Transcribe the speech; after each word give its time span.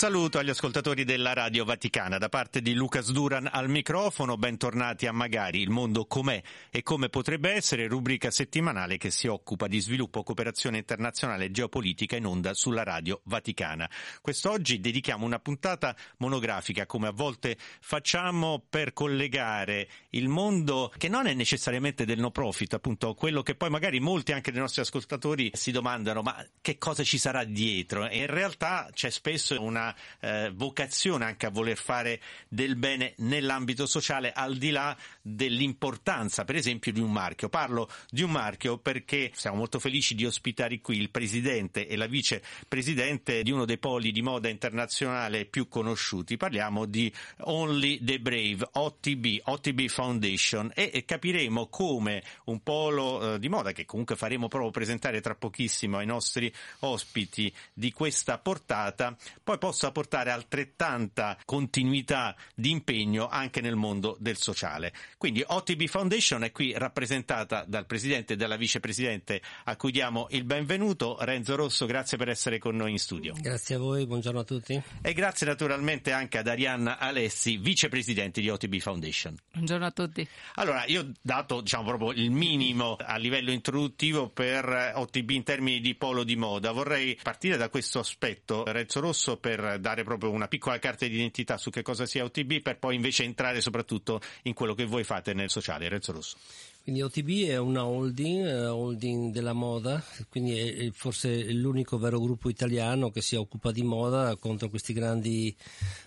Saluto 0.00 0.38
agli 0.38 0.48
ascoltatori 0.48 1.04
della 1.04 1.34
Radio 1.34 1.66
Vaticana 1.66 2.16
da 2.16 2.30
parte 2.30 2.62
di 2.62 2.72
Lucas 2.72 3.10
Duran 3.10 3.46
al 3.52 3.68
microfono, 3.68 4.38
bentornati 4.38 5.06
a 5.06 5.12
Magari, 5.12 5.60
il 5.60 5.68
mondo 5.68 6.06
com'è 6.06 6.42
e 6.70 6.82
come 6.82 7.10
potrebbe 7.10 7.50
essere, 7.52 7.86
rubrica 7.86 8.30
settimanale 8.30 8.96
che 8.96 9.10
si 9.10 9.26
occupa 9.26 9.66
di 9.66 9.78
sviluppo, 9.78 10.22
cooperazione 10.22 10.78
internazionale 10.78 11.44
e 11.44 11.50
geopolitica 11.50 12.16
in 12.16 12.24
onda 12.24 12.54
sulla 12.54 12.82
Radio 12.82 13.20
Vaticana. 13.24 13.90
Quest'oggi 14.22 14.80
dedichiamo 14.80 15.26
una 15.26 15.38
puntata 15.38 15.94
monografica, 16.16 16.86
come 16.86 17.08
a 17.08 17.12
volte 17.12 17.58
facciamo, 17.58 18.64
per 18.70 18.94
collegare 18.94 19.86
il 20.12 20.28
mondo 20.28 20.90
che 20.96 21.10
non 21.10 21.26
è 21.26 21.34
necessariamente 21.34 22.06
del 22.06 22.20
no 22.20 22.30
profit, 22.30 22.72
appunto 22.72 23.12
quello 23.12 23.42
che 23.42 23.54
poi 23.54 23.68
magari 23.68 24.00
molti 24.00 24.32
anche 24.32 24.50
dei 24.50 24.62
nostri 24.62 24.80
ascoltatori 24.80 25.50
si 25.52 25.72
domandano 25.72 26.22
ma 26.22 26.42
che 26.62 26.78
cosa 26.78 27.02
ci 27.02 27.18
sarà 27.18 27.44
dietro? 27.44 28.08
E 28.08 28.20
in 28.20 28.28
realtà 28.28 28.88
c'è 28.94 29.10
spesso 29.10 29.60
una 29.60 29.88
eh, 30.20 30.50
vocazione 30.54 31.24
anche 31.24 31.46
a 31.46 31.50
voler 31.50 31.76
fare 31.76 32.20
del 32.48 32.76
bene 32.76 33.14
nell'ambito 33.18 33.86
sociale 33.86 34.32
al 34.32 34.56
di 34.56 34.70
là 34.70 34.96
dell'importanza 35.22 36.44
per 36.44 36.56
esempio 36.56 36.92
di 36.92 37.00
un 37.00 37.12
marchio. 37.12 37.48
Parlo 37.48 37.90
di 38.08 38.22
un 38.22 38.30
marchio 38.30 38.78
perché 38.78 39.30
siamo 39.34 39.56
molto 39.56 39.78
felici 39.78 40.14
di 40.14 40.24
ospitare 40.26 40.80
qui 40.80 40.98
il 40.98 41.10
presidente 41.10 41.86
e 41.86 41.96
la 41.96 42.06
vicepresidente 42.06 43.42
di 43.42 43.50
uno 43.50 43.64
dei 43.64 43.78
poli 43.78 44.12
di 44.12 44.22
moda 44.22 44.48
internazionale 44.48 45.44
più 45.44 45.68
conosciuti. 45.68 46.36
Parliamo 46.36 46.86
di 46.86 47.12
Only 47.40 48.02
the 48.02 48.20
Brave, 48.20 48.68
OTB, 48.72 49.40
OTB 49.44 49.86
Foundation 49.88 50.70
e 50.74 51.04
capiremo 51.04 51.68
come 51.68 52.22
un 52.44 52.62
polo 52.62 53.34
eh, 53.34 53.38
di 53.38 53.48
moda 53.48 53.72
che 53.72 53.84
comunque 53.84 54.16
faremo 54.16 54.48
proprio 54.48 54.70
presentare 54.70 55.20
tra 55.20 55.34
pochissimo 55.34 55.98
ai 55.98 56.06
nostri 56.06 56.52
ospiti 56.80 57.52
di 57.72 57.92
questa 57.92 58.38
portata 58.38 59.16
poi 59.42 59.58
possa 59.58 59.79
portare 59.90 60.30
altrettanta 60.30 61.38
continuità 61.44 62.36
di 62.54 62.70
impegno 62.70 63.28
anche 63.28 63.60
nel 63.62 63.76
mondo 63.76 64.16
del 64.20 64.36
sociale. 64.36 64.92
Quindi 65.16 65.42
OTB 65.46 65.86
Foundation 65.86 66.44
è 66.44 66.52
qui 66.52 66.74
rappresentata 66.76 67.64
dal 67.66 67.86
presidente 67.86 68.34
e 68.34 68.36
dalla 68.36 68.56
vicepresidente 68.56 69.40
a 69.64 69.76
cui 69.76 69.90
diamo 69.90 70.26
il 70.30 70.44
benvenuto. 70.44 71.16
Renzo 71.20 71.56
Rosso, 71.56 71.86
grazie 71.86 72.18
per 72.18 72.28
essere 72.28 72.58
con 72.58 72.76
noi 72.76 72.92
in 72.92 72.98
studio. 72.98 73.34
Grazie 73.40 73.76
a 73.76 73.78
voi, 73.78 74.06
buongiorno 74.06 74.40
a 74.40 74.44
tutti. 74.44 74.80
E 75.00 75.12
grazie 75.14 75.46
naturalmente 75.46 76.12
anche 76.12 76.38
ad 76.38 76.46
Arianna 76.46 76.98
Alessi, 76.98 77.56
vicepresidente 77.56 78.40
di 78.40 78.50
OTB 78.50 78.78
Foundation. 78.78 79.34
Buongiorno 79.52 79.86
a 79.86 79.90
tutti. 79.90 80.26
Allora, 80.54 80.84
io 80.86 81.00
ho 81.00 81.12
dato 81.22 81.60
diciamo 81.60 81.84
proprio 81.84 82.12
il 82.12 82.30
minimo 82.30 82.96
a 82.98 83.16
livello 83.16 83.50
introduttivo 83.50 84.28
per 84.28 84.92
OTB 84.94 85.30
in 85.30 85.42
termini 85.42 85.80
di 85.80 85.94
polo 85.94 86.24
di 86.24 86.36
moda. 86.36 86.72
Vorrei 86.72 87.18
partire 87.22 87.56
da 87.56 87.68
questo 87.68 87.98
aspetto, 87.98 88.64
Renzo 88.66 89.00
Rosso, 89.00 89.36
per 89.38 89.69
per 89.70 89.80
dare 89.80 90.02
proprio 90.02 90.30
una 90.30 90.48
piccola 90.48 90.78
carta 90.78 91.06
di 91.06 91.14
identità 91.14 91.56
su 91.56 91.70
che 91.70 91.82
cosa 91.82 92.06
sia 92.06 92.24
OTB 92.24 92.60
per 92.60 92.78
poi 92.78 92.96
invece 92.96 93.22
entrare 93.22 93.60
soprattutto 93.60 94.20
in 94.42 94.54
quello 94.54 94.74
che 94.74 94.84
voi 94.84 95.04
fate 95.04 95.32
nel 95.32 95.50
sociale. 95.50 95.88
Renzo 95.88 96.12
Rosso. 96.12 96.36
Quindi 96.82 97.02
OTB 97.02 97.48
è 97.48 97.58
una 97.58 97.84
holding, 97.84 98.44
uh, 98.44 98.74
holding 98.74 99.32
della 99.32 99.52
moda, 99.52 100.02
quindi 100.28 100.58
è 100.58 100.90
forse 100.92 101.52
l'unico 101.52 101.98
vero 101.98 102.18
gruppo 102.18 102.48
italiano 102.48 103.10
che 103.10 103.20
si 103.20 103.36
occupa 103.36 103.70
di 103.70 103.82
moda 103.82 104.34
contro 104.36 104.68
questi 104.70 104.92
grandi 104.92 105.54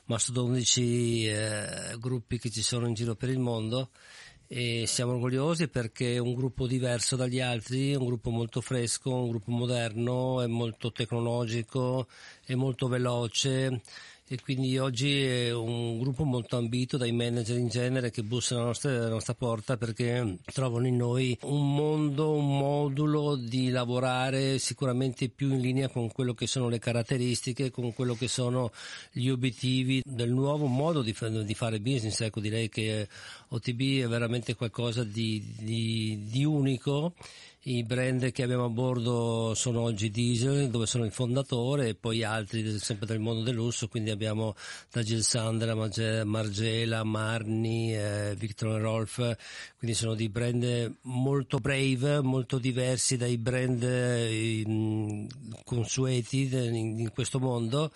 mastodontici 0.06 1.28
uh, 1.28 1.98
gruppi 2.00 2.40
che 2.40 2.50
ci 2.50 2.64
sono 2.64 2.88
in 2.88 2.96
giro 2.96 3.16
per 3.16 3.30
il 3.30 3.40
mondo 3.40 3.92
e 4.56 4.84
siamo 4.86 5.14
orgogliosi 5.14 5.68
perché 5.68 6.14
è 6.14 6.18
un 6.19 6.36
gruppo 6.36 6.68
diverso 6.68 7.16
dagli 7.16 7.40
altri, 7.40 7.96
un 7.96 8.06
gruppo 8.06 8.30
molto 8.30 8.62
fresco, 8.62 9.12
un 9.12 9.30
gruppo 9.30 9.50
moderno, 9.50 10.41
è 10.41 10.46
molto 10.46 10.91
tecnologico, 10.91 12.08
è 12.46 12.53
molto 12.53 12.88
veloce 12.88 13.81
e 14.28 14.40
quindi 14.42 14.78
oggi 14.78 15.22
è 15.22 15.54
un 15.54 16.00
gruppo 16.00 16.24
molto 16.24 16.56
ambito 16.56 16.96
dai 16.98 17.12
manager 17.12 17.58
in 17.58 17.68
genere 17.68 18.10
che 18.10 18.24
bussano 18.24 18.62
alla 18.62 18.70
nostra, 18.70 18.92
alla 18.92 19.10
nostra, 19.10 19.34
porta 19.34 19.76
perché 19.76 20.38
trovano 20.46 20.88
in 20.88 20.96
noi 20.96 21.38
un 21.42 21.76
mondo, 21.76 22.32
un 22.32 22.58
modulo 22.58 23.36
di 23.36 23.70
lavorare 23.70 24.60
sicuramente 24.60 25.28
più 25.30 25.52
in 25.52 25.60
linea 25.60 25.90
con 25.90 26.10
quello 26.12 26.34
che 26.34 26.48
sono 26.48 26.70
le 26.70 26.80
caratteristiche, 26.80 27.70
con 27.70 27.94
quello 27.94 28.16
che 28.16 28.30
sono 28.30 28.72
gli 29.12 29.28
obiettivi 29.28 30.02
del 30.06 30.32
nuovo 30.32 30.68
modo 30.68 31.02
di, 31.02 31.14
di 31.44 31.54
fare 31.54 31.82
business. 31.82 32.22
Ecco, 32.22 32.40
direi 32.40 32.70
che 32.70 33.08
OTB 33.50 34.04
è 34.04 34.08
veramente 34.08 34.56
qualcosa 34.56 35.04
di, 35.04 35.54
di, 35.60 36.24
di 36.30 36.46
unico 36.46 37.14
i 37.66 37.84
brand 37.84 38.31
che 38.31 38.44
abbiamo 38.44 38.66
a 38.66 38.69
bordo 38.69 39.53
sono 39.56 39.81
oggi 39.81 40.09
Diesel, 40.09 40.69
dove 40.69 40.85
sono 40.85 41.06
il 41.06 41.12
fondatore, 41.12 41.90
e 41.90 41.96
poi 41.96 42.24
altri 42.24 42.78
sempre 42.78 43.06
del 43.06 43.19
mondo 43.19 43.44
del 43.44 43.56
lusso, 43.56 43.88
quindi 43.88 44.09
abbiamo 44.09 44.56
da 44.91 45.01
Jill 45.01 45.22
Sandra, 45.22 45.74
Margela, 46.25 47.03
Marni, 47.03 47.96
eh, 47.96 48.35
Victor 48.38 48.81
Rolf, 48.81 49.38
quindi 49.78 49.96
sono 49.96 50.13
dei 50.13 50.28
brand 50.28 50.97
molto 51.03 51.59
brave, 51.59 52.22
molto 52.22 52.57
diversi 52.57 53.16
dai 53.16 53.38
brand 53.38 53.81
eh, 53.84 55.28
consueti 55.63 56.50
in, 56.53 57.00
in 57.00 57.12
questo 57.13 57.40
mondo, 57.40 57.94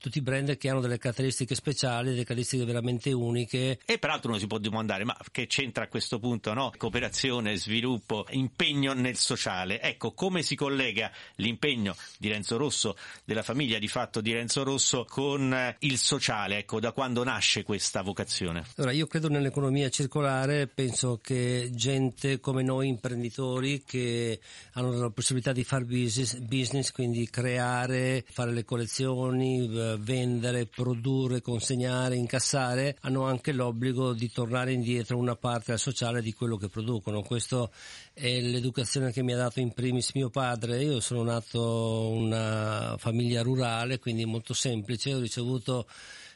tutti 0.00 0.20
brand 0.22 0.56
che 0.56 0.68
hanno 0.68 0.80
delle 0.80 0.98
caratteristiche 0.98 1.54
speciali, 1.54 2.10
delle 2.10 2.22
caratteristiche 2.22 2.64
veramente 2.64 3.12
uniche. 3.12 3.78
E 3.84 3.98
peraltro 3.98 4.30
uno 4.30 4.38
si 4.38 4.46
può 4.46 4.58
domandare, 4.58 5.04
ma 5.04 5.16
che 5.30 5.46
c'entra 5.46 5.84
a 5.84 5.88
questo 5.88 6.18
punto, 6.18 6.54
no? 6.54 6.72
Cooperazione, 6.76 7.56
sviluppo, 7.56 8.26
impegno 8.30 8.94
nel 8.94 9.16
sociale. 9.16 9.80
Ecco, 9.80 10.12
come 10.12 10.42
si 10.42 10.56
collega 10.56 11.12
l'impegno 11.36 11.94
di 12.18 12.28
Renzo 12.28 12.56
Rosso, 12.56 12.96
della 13.24 13.42
famiglia 13.42 13.78
di 13.78 13.88
fatto 13.88 14.20
di 14.20 14.32
Renzo 14.32 14.62
Rosso, 14.62 15.04
con 15.04 15.76
il 15.80 15.98
sociale? 15.98 16.58
Ecco, 16.58 16.80
da 16.80 16.92
quando 16.92 17.22
nasce 17.22 17.62
questa 17.62 18.02
vocazione? 18.02 18.64
Allora, 18.76 18.92
io 18.92 19.06
credo 19.06 19.28
nell'economia 19.28 19.90
circolare, 19.90 20.66
penso 20.66 21.20
che 21.22 21.70
gente 21.72 22.40
come 22.40 22.62
noi 22.62 22.88
imprenditori 22.88 23.82
che 23.84 24.40
hanno 24.72 24.92
la 24.92 25.10
possibilità 25.10 25.52
di 25.52 25.64
fare 25.64 25.84
business, 25.84 26.38
business 26.38 26.90
quindi 26.90 27.28
creare, 27.28 28.24
fare 28.30 28.52
le 28.52 28.64
collezioni, 28.64 29.89
vendere, 29.98 30.66
produrre, 30.66 31.40
consegnare, 31.40 32.16
incassare, 32.16 32.96
hanno 33.00 33.24
anche 33.24 33.52
l'obbligo 33.52 34.12
di 34.12 34.30
tornare 34.30 34.72
indietro 34.72 35.16
una 35.16 35.36
parte 35.36 35.72
al 35.72 35.78
sociale 35.78 36.22
di 36.22 36.32
quello 36.32 36.56
che 36.56 36.68
producono. 36.68 37.22
Questo 37.22 37.70
è 38.12 38.40
l'educazione 38.40 39.12
che 39.12 39.22
mi 39.22 39.32
ha 39.32 39.36
dato 39.36 39.60
in 39.60 39.72
primis 39.72 40.12
mio 40.14 40.30
padre. 40.30 40.82
Io 40.82 41.00
sono 41.00 41.22
nato 41.22 42.12
in 42.14 42.22
una 42.24 42.96
famiglia 42.98 43.42
rurale, 43.42 43.98
quindi 43.98 44.24
molto 44.24 44.54
semplice, 44.54 45.14
ho 45.14 45.20
ricevuto 45.20 45.86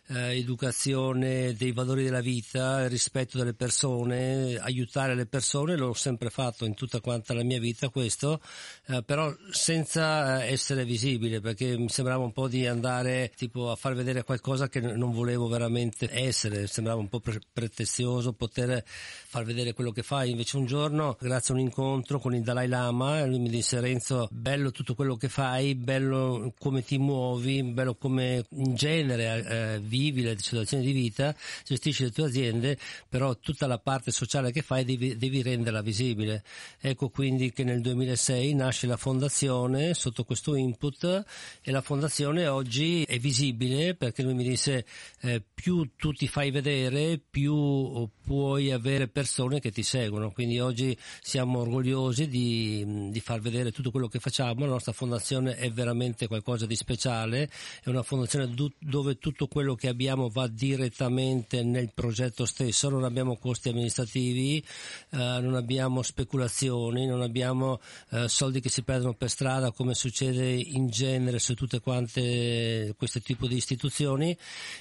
eh, 0.09 0.37
educazione 0.37 1.55
dei 1.55 1.73
valori 1.73 2.05
della 2.05 2.21
vita, 2.21 2.87
rispetto 2.89 3.39
delle 3.39 3.55
persone, 3.55 4.57
aiutare 4.57 5.15
le 5.15 5.27
persone, 5.27 5.77
l'ho 5.77 5.95
sempre 5.95 6.31
fatto 6.31 6.65
in 6.65 6.75
tutta 6.75 7.01
quanta 7.01 7.35
la 7.35 7.43
mia 7.43 7.59
vita 7.59 7.89
questo, 7.89 8.41
eh, 8.89 9.03
però 9.03 9.35
senza 9.51 10.45
essere 10.45 10.85
visibile 10.85 11.41
perché 11.41 11.77
mi 11.79 11.89
sembrava 11.89 12.25
un 12.25 12.33
po' 12.33 12.49
di 12.49 12.67
andare 12.67 13.33
tipo 13.35 13.71
a 13.71 13.77
far 13.77 13.95
vedere 13.95 14.25
qualcosa 14.25 14.69
che 14.69 14.81
non 14.81 15.13
volevo 15.13 15.49
veramente 15.49 16.09
essere, 16.13 16.67
sembrava 16.67 17.01
un 17.01 17.09
po' 17.09 17.21
pre- 17.21 17.41
pretenzioso 17.53 18.33
poter 18.33 18.83
far 18.85 19.45
vedere 19.45 19.73
quello 19.73 19.91
che 19.91 20.03
fai, 20.03 20.31
invece 20.31 20.57
un 20.57 20.67
giorno 20.67 21.17
grazie 21.21 21.55
a 21.55 21.57
un 21.57 21.63
incontro 21.63 22.19
con 22.19 22.35
il 22.35 22.43
Dalai 22.43 22.69
Lama 22.69 23.25
lui 23.25 23.39
mi 23.39 23.49
disse 23.49 23.81
Renzo 23.81 24.29
bello 24.31 24.71
tutto 24.71 24.95
quello 24.95 25.17
che 25.17 25.29
fai, 25.29 25.75
bello 25.75 26.53
come 26.59 26.85
ti 26.85 26.99
muovi, 26.99 27.63
bello 27.63 27.95
come 27.95 28.45
in 28.51 28.75
genere 28.75 29.45
eh, 29.45 29.81
vivi 29.95 30.23
le 30.23 30.37
situazioni 30.39 30.85
di 30.85 30.91
vita, 30.91 31.35
gestisci 31.65 32.03
le 32.03 32.11
tue 32.11 32.25
aziende, 32.25 32.77
però 33.09 33.37
tutta 33.37 33.69
la 33.69 33.79
parte 33.79 34.11
sociale 34.11 34.51
che 34.51 34.63
fai 34.63 34.85
devi, 34.85 35.17
devi 35.17 35.41
renderla 35.41 35.83
visibile. 35.83 36.43
Ecco 36.81 37.11
quindi 37.11 37.53
che 37.53 37.63
nel 37.63 37.81
2006 37.81 38.55
nasce 38.55 38.89
la 38.89 38.97
fondazione 38.97 39.95
sotto 39.95 40.25
questo 40.25 40.57
input 40.57 41.25
e 41.63 41.71
la 41.71 41.81
fondazione 41.81 42.49
oggi 42.49 43.05
è 43.05 43.19
visibile 43.19 43.95
perché 43.95 44.23
lui 44.23 44.35
mi 44.35 44.45
disse 44.45 44.85
eh, 45.21 45.43
più 45.55 45.91
tu 45.97 46.13
ti 46.13 46.27
fai 46.27 46.51
vedere 46.51 47.19
più 47.19 48.09
puoi 48.25 48.73
avere 48.73 49.09
persone 49.09 49.61
che 49.61 49.71
ti 49.71 49.83
seguono, 49.83 50.31
quindi 50.31 50.59
oggi 50.59 50.97
siamo 51.21 51.61
orgogliosi 51.61 52.27
di, 52.27 53.11
di 53.11 53.21
far 53.21 53.41
vedere 53.41 53.71
tutto 53.71 53.91
quello 53.91 54.09
che 54.09 54.19
facciamo, 54.19 54.65
la 54.65 54.73
nostra 54.73 54.93
fondazione 54.93 55.57
è 55.57 55.71
veramente 55.71 56.27
qualcosa 56.27 56.65
di 56.65 56.75
speciale, 56.75 57.51
è 57.83 57.91
una 57.91 58.03
fondazione 58.03 58.53
dove 58.79 59.19
tutto 59.19 59.47
quello 59.47 59.75
che 59.75 59.84
che 59.85 59.91
abbiamo 59.91 60.31
va 60.31 60.47
direttamente 60.47 61.63
nel 61.63 61.91
progetto 61.93 62.47
stesso, 62.47 62.89
non 62.89 63.05
abbiamo 63.05 63.37
costi 63.37 63.69
amministrativi, 63.69 64.65
eh, 65.11 65.17
non 65.19 65.57
abbiamo 65.57 66.01
speculazioni, 66.01 67.05
non 67.05 67.21
abbiamo 67.21 67.83
eh, 68.13 68.27
soldi 68.27 68.61
che 68.61 68.71
si 68.71 68.81
perdono 68.83 69.13
per 69.13 69.29
strada 69.29 69.73
come 69.73 69.93
succede 69.93 70.53
in 70.53 70.89
genere 70.89 71.39
su 71.39 71.53
tutte 71.53 71.81
quante 71.81 72.95
questo 72.97 73.21
tipo 73.21 73.47
di 73.47 73.57
istituzioni. 73.57 74.35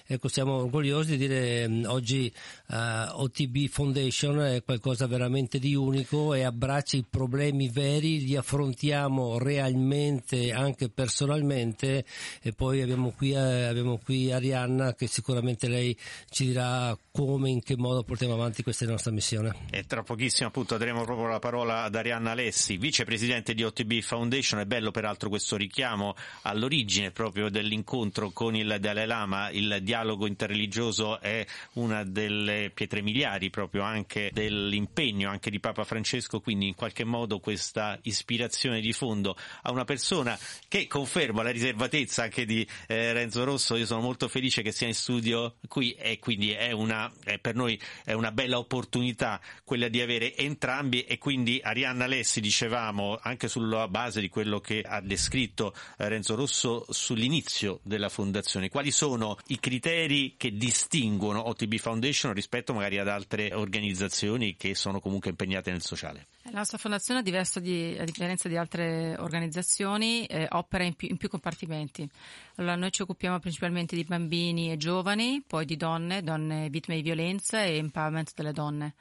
Ecco, 0.07 0.29
siamo 0.29 0.53
orgogliosi 0.53 1.17
di 1.17 1.27
dire 1.27 1.67
mh, 1.67 1.83
oggi 1.87 2.31
uh, 2.69 2.73
eh, 2.73 3.07
OTB 3.11 3.67
Foundation 3.67 4.39
è 4.39 4.63
qualcosa 4.63 5.05
veramente 5.05 5.59
di 5.59 5.75
unico 5.75 6.33
e 6.33 6.43
abbraccia 6.43 6.95
i 6.95 7.03
problemi 7.09 7.67
veri, 7.67 8.23
li 8.23 8.37
affrontiamo 8.37 9.37
realmente 9.37 10.53
anche 10.53 10.87
personalmente 10.87 12.05
e 12.41 12.53
poi 12.53 12.81
abbiamo 12.81 13.11
qui, 13.11 13.31
eh, 13.31 13.65
abbiamo 13.65 13.97
qui 13.97 14.31
Arianna 14.31 14.91
che 14.95 15.07
sicuramente 15.07 15.67
lei 15.67 15.97
ci 16.29 16.45
dirà 16.45 16.97
come, 17.11 17.49
in 17.49 17.61
che 17.61 17.77
modo 17.77 18.03
portiamo 18.03 18.33
avanti 18.33 18.63
questa 18.63 18.85
nostra 18.85 19.11
missione. 19.11 19.53
E 19.69 19.83
tra 19.83 20.03
pochissimo 20.03 20.47
appunto 20.47 20.77
daremo 20.77 21.03
proprio 21.03 21.27
la 21.27 21.39
parola 21.39 21.83
ad 21.83 21.95
Arianna 21.95 22.31
Alessi, 22.31 22.77
vicepresidente 22.77 23.53
di 23.53 23.63
OTB 23.63 24.01
Foundation. 24.01 24.59
È 24.59 24.65
bello 24.65 24.91
peraltro 24.91 25.29
questo 25.29 25.55
richiamo 25.55 26.15
all'origine 26.43 27.11
proprio 27.11 27.49
dell'incontro 27.49 28.31
con 28.31 28.55
il 28.55 28.77
Dalai 28.79 29.07
Lama. 29.07 29.49
Il 29.49 29.79
dialogo 29.81 30.27
interreligioso 30.27 31.19
è 31.19 31.45
una 31.73 32.03
delle 32.03 32.71
pietre 32.73 33.01
miliari 33.01 33.49
proprio 33.49 33.83
anche 33.83 34.29
dell'impegno 34.33 35.29
anche 35.29 35.49
di 35.49 35.59
Papa 35.59 35.83
Francesco, 35.83 36.39
quindi 36.39 36.67
in 36.67 36.75
qualche 36.75 37.03
modo 37.03 37.39
questa 37.39 37.97
ispirazione 38.03 38.81
di 38.81 38.93
fondo 38.93 39.35
a 39.63 39.71
una 39.71 39.85
persona 39.85 40.37
che 40.67 40.87
conferma 40.87 41.43
la 41.43 41.51
riservatezza 41.51 42.23
anche 42.23 42.45
di 42.45 42.67
eh, 42.87 43.13
Renzo 43.13 43.43
Rosso. 43.43 43.75
Io 43.75 43.85
sono 43.85 44.01
molto 44.01 44.27
felice 44.27 44.61
che 44.61 44.71
sia 44.71 44.82
in 44.85 44.93
studio 44.93 45.55
qui 45.67 45.93
e 45.93 46.19
quindi 46.19 46.51
è 46.51 46.71
una, 46.71 47.11
è 47.23 47.39
per 47.39 47.55
noi 47.55 47.79
è 48.03 48.13
una 48.13 48.31
bella 48.31 48.57
opportunità 48.57 49.39
quella 49.63 49.87
di 49.87 50.01
avere 50.01 50.35
entrambi 50.35 51.03
e 51.03 51.17
quindi 51.17 51.59
Arianna 51.63 52.07
Lessi 52.07 52.41
dicevamo 52.41 53.17
anche 53.21 53.47
sulla 53.47 53.87
base 53.87 54.21
di 54.21 54.29
quello 54.29 54.59
che 54.59 54.81
ha 54.81 55.01
descritto 55.01 55.73
eh, 55.97 56.07
Renzo 56.07 56.35
Rosso 56.35 56.85
sull'inizio 56.89 57.79
della 57.83 58.09
fondazione. 58.09 58.69
Quali 58.69 58.91
sono 58.91 59.37
i 59.47 59.59
criteri 59.59 60.35
che 60.37 60.55
distinguono 60.55 61.47
OTB 61.47 61.77
Foundation 61.77 62.33
rispetto 62.33 62.73
magari 62.73 62.99
ad 62.99 63.07
altre 63.07 63.53
organizzazioni 63.53 64.55
che 64.55 64.75
sono 64.75 64.99
comunque 64.99 65.29
impegnate 65.29 65.71
nel 65.71 65.81
sociale? 65.81 66.27
La 66.45 66.59
nostra 66.59 66.77
fondazione, 66.77 67.21
a, 67.21 67.59
di, 67.61 67.97
a 67.97 68.03
differenza 68.03 68.49
di 68.49 68.57
altre 68.57 69.15
organizzazioni, 69.17 70.25
eh, 70.25 70.45
opera 70.51 70.83
in 70.83 70.93
più, 70.93 71.07
in 71.07 71.15
più, 71.15 71.29
compartimenti. 71.29 72.07
Allora, 72.55 72.75
noi 72.75 72.91
ci 72.91 73.01
occupiamo 73.01 73.39
principalmente 73.39 73.95
di 73.95 74.03
bambini 74.03 74.69
e 74.69 74.75
giovani, 74.75 75.41
poi 75.45 75.63
di 75.65 75.77
donne, 75.77 76.21
donne 76.21 76.69
vittime 76.69 76.97
di 76.97 77.01
violenza 77.01 77.63
e 77.63 77.77
empowerment 77.77 78.33
delle 78.35 78.51
donne 78.51 78.93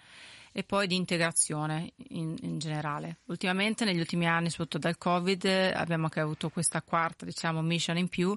e 0.53 0.63
poi 0.63 0.87
di 0.87 0.97
integrazione 0.97 1.93
in, 2.11 2.37
in, 2.43 2.59
generale. 2.59 3.19
Ultimamente, 3.27 3.85
negli 3.85 3.99
ultimi 3.99 4.27
anni, 4.27 4.51
soprattutto 4.51 4.79
dal 4.79 4.99
Covid, 4.99 5.45
abbiamo 5.75 6.05
anche 6.05 6.21
avuto 6.21 6.51
questa 6.51 6.83
quarta, 6.83 7.25
diciamo, 7.25 7.63
mission 7.63 7.97
in 7.97 8.09
più 8.09 8.37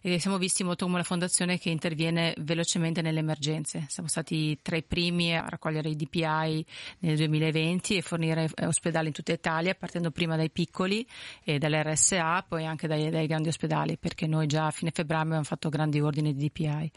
e 0.00 0.20
siamo 0.20 0.38
visti 0.38 0.62
molto 0.62 0.84
come 0.84 0.96
una 0.96 1.04
fondazione 1.04 1.58
che 1.58 1.70
interviene 1.70 2.34
velocemente 2.38 3.02
nelle 3.02 3.18
emergenze. 3.18 3.86
Siamo 3.88 4.08
stati 4.08 4.58
tra 4.62 4.76
i 4.76 4.84
primi 4.84 5.36
a 5.36 5.44
raccogliere 5.48 5.88
i 5.88 5.96
DPI 5.96 6.66
nel 7.00 7.16
2020 7.16 7.96
e 7.96 8.02
fornire 8.02 8.48
ospedali 8.62 9.08
in 9.08 9.12
tutta 9.12 9.32
Italia, 9.32 9.74
partendo 9.74 10.10
prima 10.10 10.36
dai 10.36 10.50
piccoli 10.50 11.06
e 11.42 11.58
dall'RSA, 11.58 12.44
poi 12.48 12.64
anche 12.64 12.86
dai, 12.86 13.10
dai 13.10 13.26
grandi 13.26 13.48
ospedali, 13.48 13.98
perché 13.98 14.26
noi 14.26 14.46
già 14.46 14.66
a 14.66 14.70
fine 14.70 14.92
febbraio 14.92 15.24
abbiamo 15.24 15.44
fatto 15.44 15.68
grandi 15.68 16.00
ordini 16.00 16.34
di 16.34 16.46
DPI. 16.46 16.90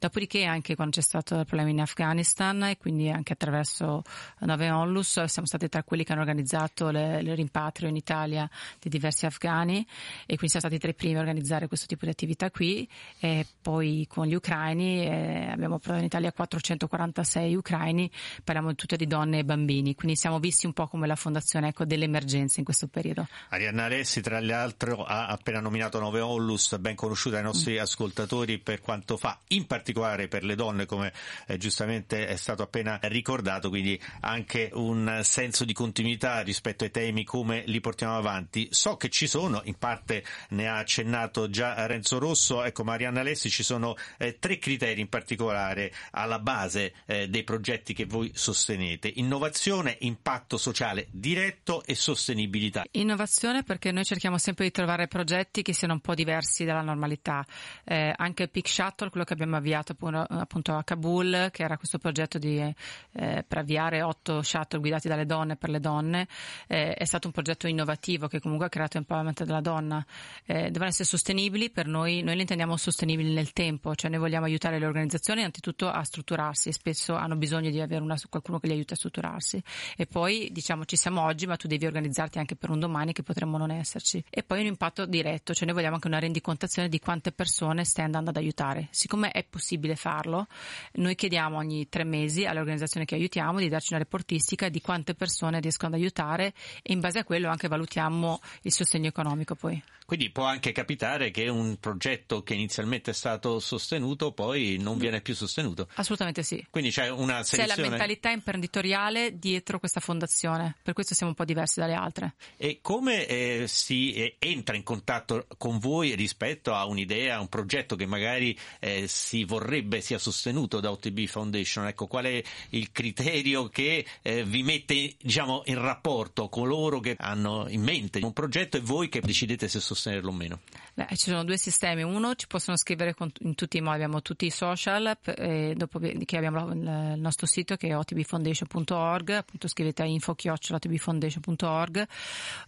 Dopodiché, 0.00 0.44
anche 0.44 0.74
quando 0.74 0.96
c'è 0.96 1.02
stato 1.02 1.38
il 1.38 1.46
problema 1.46 1.70
in 1.70 1.80
Afghanistan 1.80 2.64
e 2.64 2.76
quindi 2.76 3.08
anche 3.08 3.32
attraverso 3.32 4.02
Nave 4.40 4.70
Onlus, 4.70 5.24
siamo 5.24 5.46
stati 5.46 5.68
tra 5.68 5.82
quelli 5.82 6.04
che 6.04 6.12
hanno 6.12 6.20
organizzato 6.20 6.90
le, 6.90 7.22
le 7.22 7.34
rimpatrio 7.34 7.88
in 7.88 7.96
Italia 7.96 8.48
di 8.80 8.88
diversi 8.88 9.26
afghani 9.26 9.86
e 10.22 10.36
quindi 10.36 10.48
siamo 10.48 10.66
stati 10.66 10.78
tra 10.78 10.90
i 10.90 10.94
primi 10.94 11.16
a 11.16 11.20
organizzare 11.20 11.68
questo 11.68 11.86
tipo 11.86 12.04
di 12.04 12.10
attività 12.10 12.50
qui 12.50 12.88
e 13.18 13.46
poi 13.60 14.06
con 14.08 14.26
gli 14.26 14.34
ucraini 14.34 15.06
eh, 15.06 15.48
abbiamo 15.50 15.78
portato 15.78 15.98
in 15.98 16.04
Italia 16.04 16.32
446 16.32 17.54
ucraini, 17.54 18.10
parliamo 18.44 18.74
tutte 18.74 18.96
di 18.96 19.06
donne 19.06 19.38
e 19.38 19.44
bambini, 19.44 19.94
quindi 19.94 20.16
siamo 20.16 20.38
visti 20.38 20.66
un 20.66 20.72
po' 20.72 20.86
come 20.86 21.06
la 21.06 21.16
fondazione 21.16 21.68
ecco, 21.68 21.84
delle 21.84 22.04
emergenze 22.04 22.58
in 22.60 22.64
questo 22.64 22.86
periodo. 22.86 23.26
Arianna 23.50 23.84
Alessi 23.84 24.20
tra 24.20 24.40
l'altro 24.40 25.04
ha 25.04 25.26
appena 25.26 25.60
nominato 25.60 25.98
Nove 25.98 26.20
Onlus, 26.20 26.76
ben 26.78 26.94
conosciuta 26.94 27.36
ai 27.36 27.42
nostri 27.42 27.76
mm. 27.76 27.80
ascoltatori 27.80 28.58
per 28.58 28.80
quanto 28.80 29.16
fa, 29.16 29.38
in 29.48 29.66
particolare 29.66 30.28
per 30.28 30.44
le 30.44 30.54
donne 30.54 30.86
come 30.86 31.12
eh, 31.46 31.56
giustamente 31.58 32.26
è 32.26 32.36
stato 32.36 32.62
appena 32.62 32.98
ricordato, 33.02 33.68
quindi 33.68 34.00
anche 34.20 34.70
un 34.72 35.20
senso 35.22 35.64
di 35.64 35.72
continuità 35.72 36.40
rispetto 36.40 36.84
ai 36.84 36.90
temi 36.90 37.24
come 37.24 37.62
li 37.66 37.80
portiamo 37.80 38.16
avanti. 38.16 38.68
So 38.70 38.96
che 38.96 39.08
ci 39.08 39.26
sono, 39.26 39.60
in 39.64 39.76
parte 39.76 40.24
ne 40.50 40.68
ha 40.68 40.76
accennato 40.76 41.48
già 41.50 41.86
Renzo 41.86 42.18
Rosso, 42.18 42.62
ecco 42.62 42.84
Marianna 42.84 43.20
Alessi, 43.20 43.50
ci 43.50 43.62
sono 43.62 43.96
eh, 44.18 44.38
tre 44.38 44.58
criteri 44.58 45.00
in 45.00 45.08
particolare 45.08 45.92
alla 46.12 46.38
base 46.38 46.94
eh, 47.06 47.28
dei 47.28 47.44
progetti 47.44 47.94
che 47.94 48.04
voi 48.04 48.30
sostenete. 48.34 49.10
Innovazione, 49.16 49.96
impatto 50.00 50.56
sociale 50.56 51.06
diretto 51.10 51.82
e 51.84 51.94
sostenibilità. 51.94 52.84
Innovazione 52.92 53.62
perché 53.62 53.92
noi 53.92 54.04
cerchiamo 54.04 54.38
sempre 54.38 54.64
di 54.64 54.70
trovare 54.70 55.08
progetti 55.08 55.62
che 55.62 55.72
siano 55.72 55.94
un 55.94 56.00
po' 56.00 56.14
diversi 56.14 56.64
dalla 56.64 56.82
normalità. 56.82 57.44
Eh, 57.84 58.12
anche 58.16 58.48
Peak 58.48 58.68
Shuttle, 58.68 59.10
quello 59.10 59.24
che 59.24 59.32
abbiamo 59.32 59.56
avviato 59.56 59.96
appunto 60.00 60.74
a 60.74 60.84
Kabul, 60.84 61.48
che 61.50 61.62
era 61.62 61.76
questo 61.76 61.98
progetto 61.98 62.38
di, 62.38 62.58
eh, 62.58 63.44
per 63.46 63.58
avviare 63.58 63.95
otto 64.02 64.42
shuttle 64.42 64.80
guidati 64.80 65.08
dalle 65.08 65.26
donne 65.26 65.56
per 65.56 65.70
le 65.70 65.80
donne, 65.80 66.26
eh, 66.66 66.94
è 66.94 67.04
stato 67.04 67.26
un 67.26 67.32
progetto 67.32 67.66
innovativo 67.66 68.28
che 68.28 68.40
comunque 68.40 68.66
ha 68.66 68.68
creato 68.68 68.96
empowerment 68.96 69.44
della 69.44 69.60
donna. 69.60 70.04
Eh, 70.44 70.70
devono 70.70 70.86
essere 70.86 71.04
sostenibili 71.04 71.70
per 71.70 71.86
noi, 71.86 72.22
noi 72.22 72.34
le 72.34 72.40
intendiamo 72.42 72.76
sostenibili 72.76 73.32
nel 73.32 73.52
tempo, 73.52 73.94
cioè 73.94 74.10
noi 74.10 74.20
vogliamo 74.20 74.46
aiutare 74.46 74.78
le 74.78 74.86
organizzazioni 74.86 75.42
anzitutto 75.42 75.88
a 75.88 76.02
strutturarsi 76.02 76.68
e 76.68 76.72
spesso 76.72 77.14
hanno 77.14 77.36
bisogno 77.36 77.70
di 77.70 77.80
avere 77.80 78.02
una, 78.02 78.16
qualcuno 78.28 78.58
che 78.58 78.66
li 78.66 78.74
aiuti 78.74 78.92
a 78.92 78.96
strutturarsi 78.96 79.62
e 79.96 80.06
poi 80.06 80.48
diciamo 80.52 80.84
ci 80.84 80.96
siamo 80.96 81.22
oggi 81.22 81.46
ma 81.46 81.56
tu 81.56 81.66
devi 81.66 81.86
organizzarti 81.86 82.38
anche 82.38 82.56
per 82.56 82.70
un 82.70 82.78
domani 82.78 83.12
che 83.12 83.22
potremmo 83.22 83.58
non 83.58 83.70
esserci 83.70 84.22
e 84.28 84.42
poi 84.42 84.60
un 84.60 84.66
impatto 84.66 85.06
diretto, 85.06 85.54
cioè 85.54 85.66
noi 85.66 85.74
vogliamo 85.74 85.94
anche 85.94 86.06
una 86.06 86.18
rendicontazione 86.18 86.88
di 86.88 86.98
quante 86.98 87.32
persone 87.32 87.84
stai 87.84 88.04
andando 88.04 88.30
ad 88.30 88.36
aiutare. 88.36 88.88
Siccome 88.90 89.30
è 89.30 89.44
possibile 89.44 89.96
farlo, 89.96 90.46
noi 90.94 91.14
chiediamo 91.14 91.56
ogni 91.56 91.88
tre 91.88 92.04
mesi 92.04 92.44
alle 92.44 92.60
organizzazioni 92.60 93.06
che 93.06 93.14
aiutiamo 93.14 93.58
di 93.58 93.68
darci 93.68 93.85
una 93.90 94.02
reportistica 94.02 94.68
di 94.68 94.80
quante 94.80 95.14
persone 95.14 95.60
riescono 95.60 95.94
ad 95.94 96.00
aiutare 96.00 96.52
e 96.82 96.92
in 96.92 97.00
base 97.00 97.20
a 97.20 97.24
quello 97.24 97.48
anche 97.48 97.68
valutiamo 97.68 98.40
il 98.62 98.72
sostegno 98.72 99.08
economico 99.08 99.54
poi. 99.54 99.82
Quindi 100.06 100.30
può 100.30 100.44
anche 100.44 100.70
capitare 100.70 101.32
che 101.32 101.48
un 101.48 101.78
progetto 101.80 102.44
che 102.44 102.54
inizialmente 102.54 103.10
è 103.10 103.14
stato 103.14 103.58
sostenuto 103.58 104.30
poi 104.30 104.76
non 104.78 104.98
viene 104.98 105.20
più 105.20 105.34
sostenuto. 105.34 105.88
Assolutamente 105.94 106.44
sì. 106.44 106.64
Quindi 106.70 106.90
c'è 106.90 107.10
una 107.10 107.42
selezione... 107.42 107.74
C'è 107.74 107.82
la 107.82 107.88
mentalità 107.88 108.30
imprenditoriale 108.30 109.36
dietro 109.36 109.80
questa 109.80 109.98
fondazione, 109.98 110.76
per 110.80 110.94
questo 110.94 111.14
siamo 111.14 111.32
un 111.32 111.36
po' 111.36 111.44
diversi 111.44 111.80
dalle 111.80 111.94
altre. 111.94 112.34
E 112.56 112.78
come 112.80 113.26
eh, 113.26 113.64
si 113.66 114.12
eh, 114.12 114.36
entra 114.38 114.76
in 114.76 114.84
contatto 114.84 115.46
con 115.58 115.78
voi 115.80 116.14
rispetto 116.14 116.72
a 116.72 116.86
un'idea, 116.86 117.36
a 117.36 117.40
un 117.40 117.48
progetto 117.48 117.96
che 117.96 118.06
magari 118.06 118.56
eh, 118.78 119.08
si 119.08 119.42
vorrebbe 119.42 120.00
sia 120.00 120.18
sostenuto 120.18 120.78
da 120.78 120.92
OTB 120.92 121.26
Foundation? 121.26 121.84
Ecco, 121.88 122.06
qual 122.06 122.26
è 122.26 122.42
il 122.70 122.92
criterio 122.92 123.68
che 123.76 124.06
eh, 124.22 124.42
vi 124.42 124.62
mette 124.62 125.16
diciamo, 125.20 125.60
in 125.66 125.78
rapporto 125.78 126.48
coloro 126.48 126.98
che 126.98 127.14
hanno 127.18 127.66
in 127.68 127.82
mente 127.82 128.24
un 128.24 128.32
progetto 128.32 128.78
e 128.78 128.80
voi 128.80 129.10
che 129.10 129.20
decidete 129.20 129.68
se 129.68 129.80
sostenerlo 129.80 130.30
o 130.30 130.32
meno? 130.32 130.60
Beh, 130.94 131.08
ci 131.10 131.28
sono 131.28 131.44
due 131.44 131.58
sistemi. 131.58 132.02
Uno, 132.02 132.34
ci 132.36 132.46
possono 132.46 132.78
scrivere 132.78 133.14
in 133.40 133.54
tutti 133.54 133.76
i 133.76 133.82
modi, 133.82 133.96
abbiamo 133.96 134.22
tutti 134.22 134.46
i 134.46 134.50
social, 134.50 135.18
e 135.24 135.74
dopo 135.76 135.98
che 135.98 136.36
abbiamo 136.38 136.72
il 136.72 137.18
nostro 137.18 137.44
sito 137.44 137.76
che 137.76 137.88
è 137.88 137.96
otbfoundation.org, 137.98 139.30
appunto 139.32 139.68
scrivete 139.68 140.00
a 140.00 140.06
info-otbfoundation.org, 140.06 142.06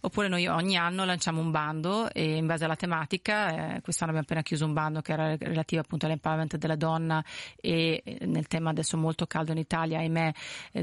oppure 0.01 0.27
noi 0.27 0.45
ogni 0.45 0.77
anno 0.77 1.05
lanciamo 1.05 1.41
un 1.41 1.49
bando 1.49 2.11
e 2.11 2.35
in 2.35 2.45
base 2.45 2.65
alla 2.65 2.75
tematica, 2.75 3.77
eh, 3.77 3.81
quest'anno 3.81 4.11
abbiamo 4.11 4.27
appena 4.27 4.43
chiuso 4.43 4.65
un 4.65 4.73
bando 4.73 5.01
che 5.01 5.13
era 5.13 5.35
relativo 5.35 5.81
appunto 5.81 6.05
all'empowerment 6.05 6.55
della 6.57 6.75
donna 6.75 7.25
e 7.59 8.03
nel 8.27 8.45
tema 8.45 8.69
adesso 8.69 8.95
molto 8.95 9.25
caldo 9.25 9.53
in 9.53 9.57
Italia, 9.57 9.97
ahimè, 9.97 10.31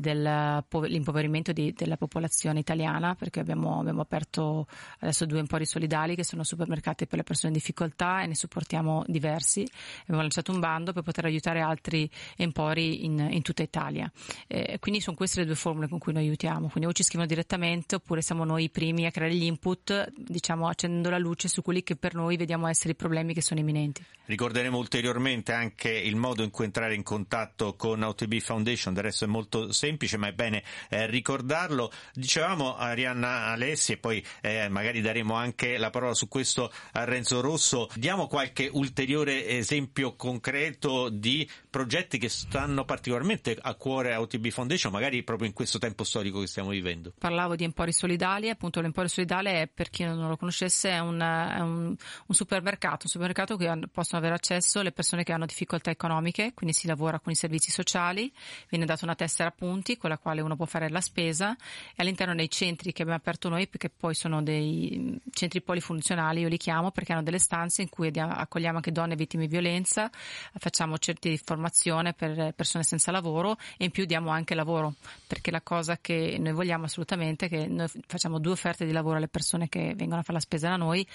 del 0.01 0.15
dell'impoverimento 0.23 1.53
di, 1.53 1.73
della 1.73 1.97
popolazione 1.97 2.61
italiana 2.61 3.15
perché 3.15 3.41
abbiamo, 3.41 3.81
abbiamo, 3.81 4.01
aperto 4.01 4.67
adesso 5.01 5.27
due 5.27 5.39
empori 5.39 5.67
solidali 5.67 6.15
che 6.15 6.25
sono 6.25 6.45
supermercati 6.45 7.07
per 7.07 7.19
le 7.19 7.25
persone 7.25 7.53
in 7.53 7.59
difficoltà 7.59 8.23
e 8.23 8.27
ne 8.27 8.35
supportiamo 8.35 9.05
diversi. 9.07 9.67
Abbiamo 10.03 10.21
lanciato 10.21 10.53
un 10.53 10.61
bando 10.61 10.93
per 10.93 11.03
poter 11.03 11.25
aiutare 11.25 11.61
altri 11.61 12.09
empori 12.37 13.05
in, 13.05 13.27
in 13.31 13.43
tutta 13.43 13.63
Italia. 13.63 14.11
Eh, 14.47 14.79
quindi 14.81 15.01
sono 15.01 15.17
queste 15.17 15.41
le 15.41 15.47
due 15.47 15.55
formule 15.55 15.89
con 15.89 15.99
cui 15.99 16.13
noi 16.13 16.25
aiutiamo. 16.25 16.69
Quindi 16.69 16.89
o 16.89 16.93
ci 16.93 17.03
scrivono 17.03 17.29
direttamente 17.29 17.97
oppure 17.97 18.23
siamo 18.23 18.45
noi 18.45 18.65
i 18.65 18.71
primi 18.71 19.07
a 19.07 19.11
creare 19.11 19.35
gli 19.35 19.45
input, 19.45 20.13
diciamo 20.17 20.69
accendendo 20.69 21.11
la 21.11 21.19
luce 21.19 21.49
su 21.49 21.63
quelli 21.63 21.83
che 21.83 21.97
per 21.97 22.15
noi 22.15 22.37
vediamo 22.37 22.67
essere 22.67 22.93
i 22.93 22.97
problemi 22.97 23.35
che 23.35 23.43
sono 23.43 23.61
imminenti. 23.61 24.05
Ricorderemo 24.27 24.77
ulteriormente 24.77 25.53
anche 25.53 25.91
il 25.91 26.17
modo 26.17 26.43
in 26.43 26.51
cui 26.51 26.65
entrare 26.65 26.95
in 26.95 27.05
contatto 27.05 27.75
con 27.77 28.03
OTB 28.03 28.39
Foundation, 28.39 28.93
del 28.93 29.05
resto 29.05 29.25
è 29.25 29.29
molto 29.29 29.73
semplice 29.73 29.96
ma 30.17 30.29
è 30.29 30.33
bene 30.33 30.63
eh, 30.89 31.07
ricordarlo. 31.07 31.91
Dicevamo 32.13 32.77
Arianna 32.77 33.47
Alessi 33.47 33.93
e 33.93 33.97
poi 33.97 34.25
eh, 34.43 34.69
magari 34.69 35.01
daremo 35.01 35.35
anche 35.35 35.79
la 35.79 35.91
parola 35.91 36.15
su 36.15 36.29
questo 36.29 36.73
a 36.93 37.05
Renzo 37.05 37.41
Rosso. 37.41 37.89
Diamo 37.95 38.27
qualche 38.27 38.69
ulteriore 38.73 39.47
esempio 39.47 40.15
concreto 40.17 41.09
di 41.09 41.49
progetti 41.71 42.19
che 42.19 42.29
stanno 42.29 42.85
particolarmente 42.85 43.57
a 43.61 43.75
cuore 43.75 44.15
a 44.15 44.21
OTB 44.21 44.49
Foundation, 44.49 44.93
magari 44.93 45.23
proprio 45.23 45.49
in 45.49 45.55
questo 45.55 45.79
tempo 45.79 46.05
storico 46.05 46.41
che 46.41 46.47
stiamo 46.47 46.71
vivendo. 46.71 47.13
Parlavo 47.19 47.57
di 47.57 47.65
Empori 47.65 47.93
Solidali, 47.93 48.49
appunto 48.49 48.81
l'Emporio 48.81 49.09
Solidale 49.09 49.63
è, 49.63 49.67
per 49.67 49.91
chi 49.91 50.05
non 50.05 50.29
lo 50.29 50.37
conoscesse, 50.37 50.91
è 50.91 50.99
un, 50.99 51.21
è 51.21 51.61
un, 51.61 51.95
un 52.27 52.35
supermercato, 52.35 53.05
un 53.05 53.11
supermercato 53.11 53.57
che 53.57 53.73
possono 53.93 54.21
avere 54.21 54.35
accesso 54.35 54.83
le 54.83 54.93
persone 54.93 55.25
che 55.25 55.33
hanno 55.33 55.47
difficoltà 55.47 55.91
economiche, 55.91 56.53
quindi 56.55 56.75
si 56.75 56.87
lavora 56.87 57.21
con 57.21 57.33
i 57.33 57.37
servizi 57.37 57.71
sociali, 57.71 58.33
viene 58.69 58.85
data 58.85 59.05
una 59.05 59.15
tessera 59.15 59.49
a 59.49 59.53
punti 59.87 59.97
con 59.97 60.11
la 60.11 60.19
quale 60.19 60.41
uno 60.41 60.57
può 60.57 60.67
fare 60.67 60.91
la 60.91 61.01
spesa 61.01 61.55
e 61.55 61.95
all'interno 61.97 62.35
dei 62.35 62.51
centri 62.51 62.93
che 62.93 63.03
abbiamo 63.03 63.21
aperto 63.21 63.49
noi, 63.49 63.69
che 63.71 63.89
poi 63.89 64.15
sono 64.15 64.43
dei 64.43 65.21
centri 65.31 65.63
polifunzionali, 65.63 66.41
io 66.41 66.49
li 66.49 66.57
chiamo 66.57 66.91
perché 66.91 67.13
hanno 67.13 67.23
delle 67.23 67.39
stanze 67.39 67.83
in 67.83 67.89
cui 67.89 68.11
accogliamo 68.15 68.77
anche 68.77 68.91
donne 68.91 69.15
vittime 69.15 69.45
di 69.45 69.51
violenza, 69.51 70.11
facciamo 70.59 70.99
certi 70.99 71.31
di 71.31 71.39
formazione 71.39 72.13
per 72.15 72.53
persone 72.55 72.83
senza 72.83 73.13
lavoro 73.13 73.57
e 73.77 73.85
in 73.85 73.91
più 73.93 74.05
diamo 74.05 74.31
anche 74.31 74.55
lavoro, 74.55 74.95
perché 75.27 75.51
la 75.53 75.61
cosa 75.63 75.99
che 75.99 76.37
noi 76.41 76.53
vogliamo 76.53 76.87
assolutamente 76.87 77.47
è 77.47 77.49
che 77.49 77.67
noi 77.69 77.87
facciamo 78.07 78.39
due 78.39 78.53
offerte 78.53 78.87
di 78.87 78.93
lavoro 78.93 79.17
alle 79.17 79.29
persone 79.29 79.69
che 79.69 79.95
vengono 79.95 80.21
a 80.21 80.23
fare 80.23 80.35
la 80.35 80.41
spesa 80.41 80.69
da 80.69 80.77
noi, 80.77 81.07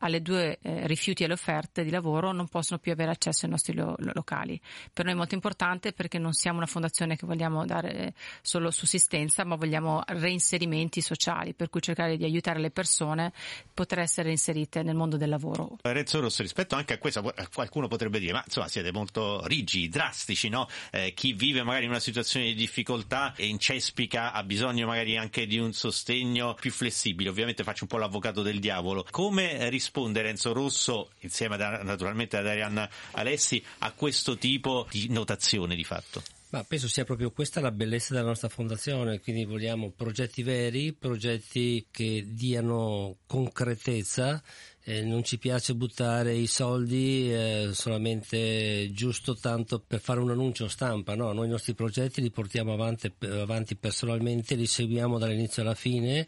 alle 0.00 0.20
due 0.20 0.58
eh, 0.60 0.86
rifiuti 0.86 1.24
alle 1.24 1.32
offerte 1.34 1.84
di 1.84 1.90
lavoro 1.90 2.32
non 2.32 2.48
possono 2.48 2.78
più 2.78 2.92
avere 2.92 3.10
accesso 3.10 3.46
ai 3.46 3.52
nostri 3.52 3.74
lo- 3.74 3.96
locali. 3.98 4.60
Per 4.92 5.04
noi 5.04 5.14
è 5.14 5.16
molto 5.16 5.34
importante 5.34 5.92
perché 5.92 6.18
non 6.18 6.32
siamo 6.32 6.58
una 6.58 6.66
fondazione 6.66 7.16
che 7.16 7.26
vogliamo 7.26 7.64
dare 7.64 8.14
solo 8.42 8.70
sussistenza, 8.70 9.44
ma 9.44 9.56
vogliamo 9.56 10.02
reinserimenti 10.06 11.00
sociali, 11.00 11.54
per 11.54 11.68
cui 11.68 11.80
cercare 11.80 12.16
di 12.16 12.24
aiutare 12.24 12.60
le 12.60 12.70
persone 12.70 13.26
a 13.26 13.32
poter 13.72 14.00
essere 14.00 14.30
inserite 14.30 14.82
nel 14.82 14.94
mondo 14.94 15.16
del 15.16 15.28
lavoro. 15.28 15.78
Renzo 15.82 16.20
Rosso, 16.20 16.42
rispetto 16.42 16.74
anche 16.74 16.94
a 16.94 16.98
questo, 16.98 17.32
qualcuno 17.52 17.88
potrebbe 17.88 18.18
dire, 18.18 18.32
ma 18.32 18.42
insomma 18.44 18.68
siete 18.68 18.92
molto 18.92 19.44
rigidi, 19.46 19.88
drastici, 19.88 20.48
no? 20.48 20.68
Eh, 20.90 21.12
chi 21.14 21.32
vive 21.32 21.62
magari 21.62 21.84
in 21.84 21.90
una 21.90 22.00
situazione 22.00 22.46
di 22.46 22.54
difficoltà 22.54 23.34
e 23.34 23.46
incespica 23.46 24.32
ha 24.32 24.42
bisogno 24.42 24.86
magari 24.86 25.16
anche 25.16 25.46
di 25.46 25.58
un 25.58 25.72
sostegno 25.72 26.54
più 26.54 26.70
flessibile. 26.70 27.30
Ovviamente 27.30 27.64
faccio 27.64 27.84
un 27.84 27.88
po' 27.88 27.98
l'avvocato 27.98 28.42
del 28.42 28.60
diavolo. 28.60 29.04
Come 29.10 29.68
risponde 29.68 30.22
Renzo 30.22 30.52
Rosso, 30.52 31.10
insieme 31.20 31.56
a, 31.56 31.82
naturalmente 31.82 32.36
ad 32.36 32.46
Arianna 32.46 32.88
Alessi, 33.12 33.62
a 33.78 33.92
questo 33.92 34.36
tipo 34.36 34.86
di 34.90 35.08
notazione 35.08 35.74
di 35.74 35.84
fatto? 35.84 36.22
Ma 36.50 36.64
penso 36.64 36.88
sia 36.88 37.04
proprio 37.04 37.30
questa 37.30 37.60
la 37.60 37.70
bellezza 37.70 38.14
della 38.14 38.28
nostra 38.28 38.48
fondazione, 38.48 39.20
quindi 39.20 39.44
vogliamo 39.44 39.92
progetti 39.94 40.42
veri, 40.42 40.94
progetti 40.94 41.88
che 41.90 42.24
diano 42.26 43.18
concretezza, 43.26 44.42
eh, 44.84 45.02
non 45.02 45.22
ci 45.24 45.36
piace 45.36 45.74
buttare 45.74 46.34
i 46.34 46.46
soldi 46.46 47.30
eh, 47.30 47.68
solamente 47.72 48.88
giusto 48.92 49.36
tanto 49.36 49.78
per 49.78 50.00
fare 50.00 50.20
un 50.20 50.30
annuncio 50.30 50.68
stampa, 50.68 51.14
no? 51.14 51.34
noi 51.34 51.48
i 51.48 51.50
nostri 51.50 51.74
progetti 51.74 52.22
li 52.22 52.30
portiamo 52.30 52.72
avanti, 52.72 53.12
avanti 53.26 53.76
personalmente, 53.76 54.54
li 54.54 54.66
seguiamo 54.66 55.18
dall'inizio 55.18 55.60
alla 55.60 55.74
fine 55.74 56.26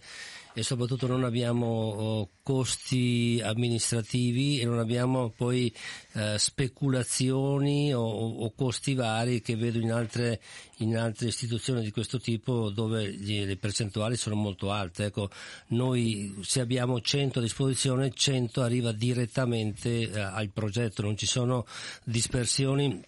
e 0.53 0.63
soprattutto 0.63 1.07
non 1.07 1.25
abbiamo 1.25 1.67
oh, 1.67 2.29
costi 2.43 3.41
amministrativi 3.43 4.59
e 4.59 4.65
non 4.65 4.79
abbiamo 4.79 5.31
poi 5.31 5.73
eh, 6.13 6.37
speculazioni 6.39 7.95
o, 7.95 8.01
o, 8.01 8.53
costi 8.55 8.95
vari 8.95 9.41
che 9.41 9.55
vedo 9.57 9.79
in 9.79 9.93
altre, 9.93 10.41
in 10.79 10.97
altre, 10.97 11.29
istituzioni 11.29 11.83
di 11.83 11.93
questo 11.93 12.19
tipo 12.19 12.71
dove 12.71 13.13
gli, 13.13 13.45
le 13.45 13.57
percentuali 13.57 14.17
sono 14.17 14.35
molto 14.35 14.73
alte. 14.73 15.07
Ecco, 15.07 15.31
noi 15.69 16.37
se 16.43 16.61
abbiamo 16.61 17.01
100 17.01 17.39
a 17.39 17.43
disposizione, 17.43 18.13
100 18.13 18.63
arriva 18.63 18.93
direttamente 18.93 20.11
eh, 20.11 20.19
al 20.19 20.51
progetto, 20.51 21.03
non 21.03 21.17
ci 21.17 21.27
sono 21.27 21.65
dispersioni 22.05 23.03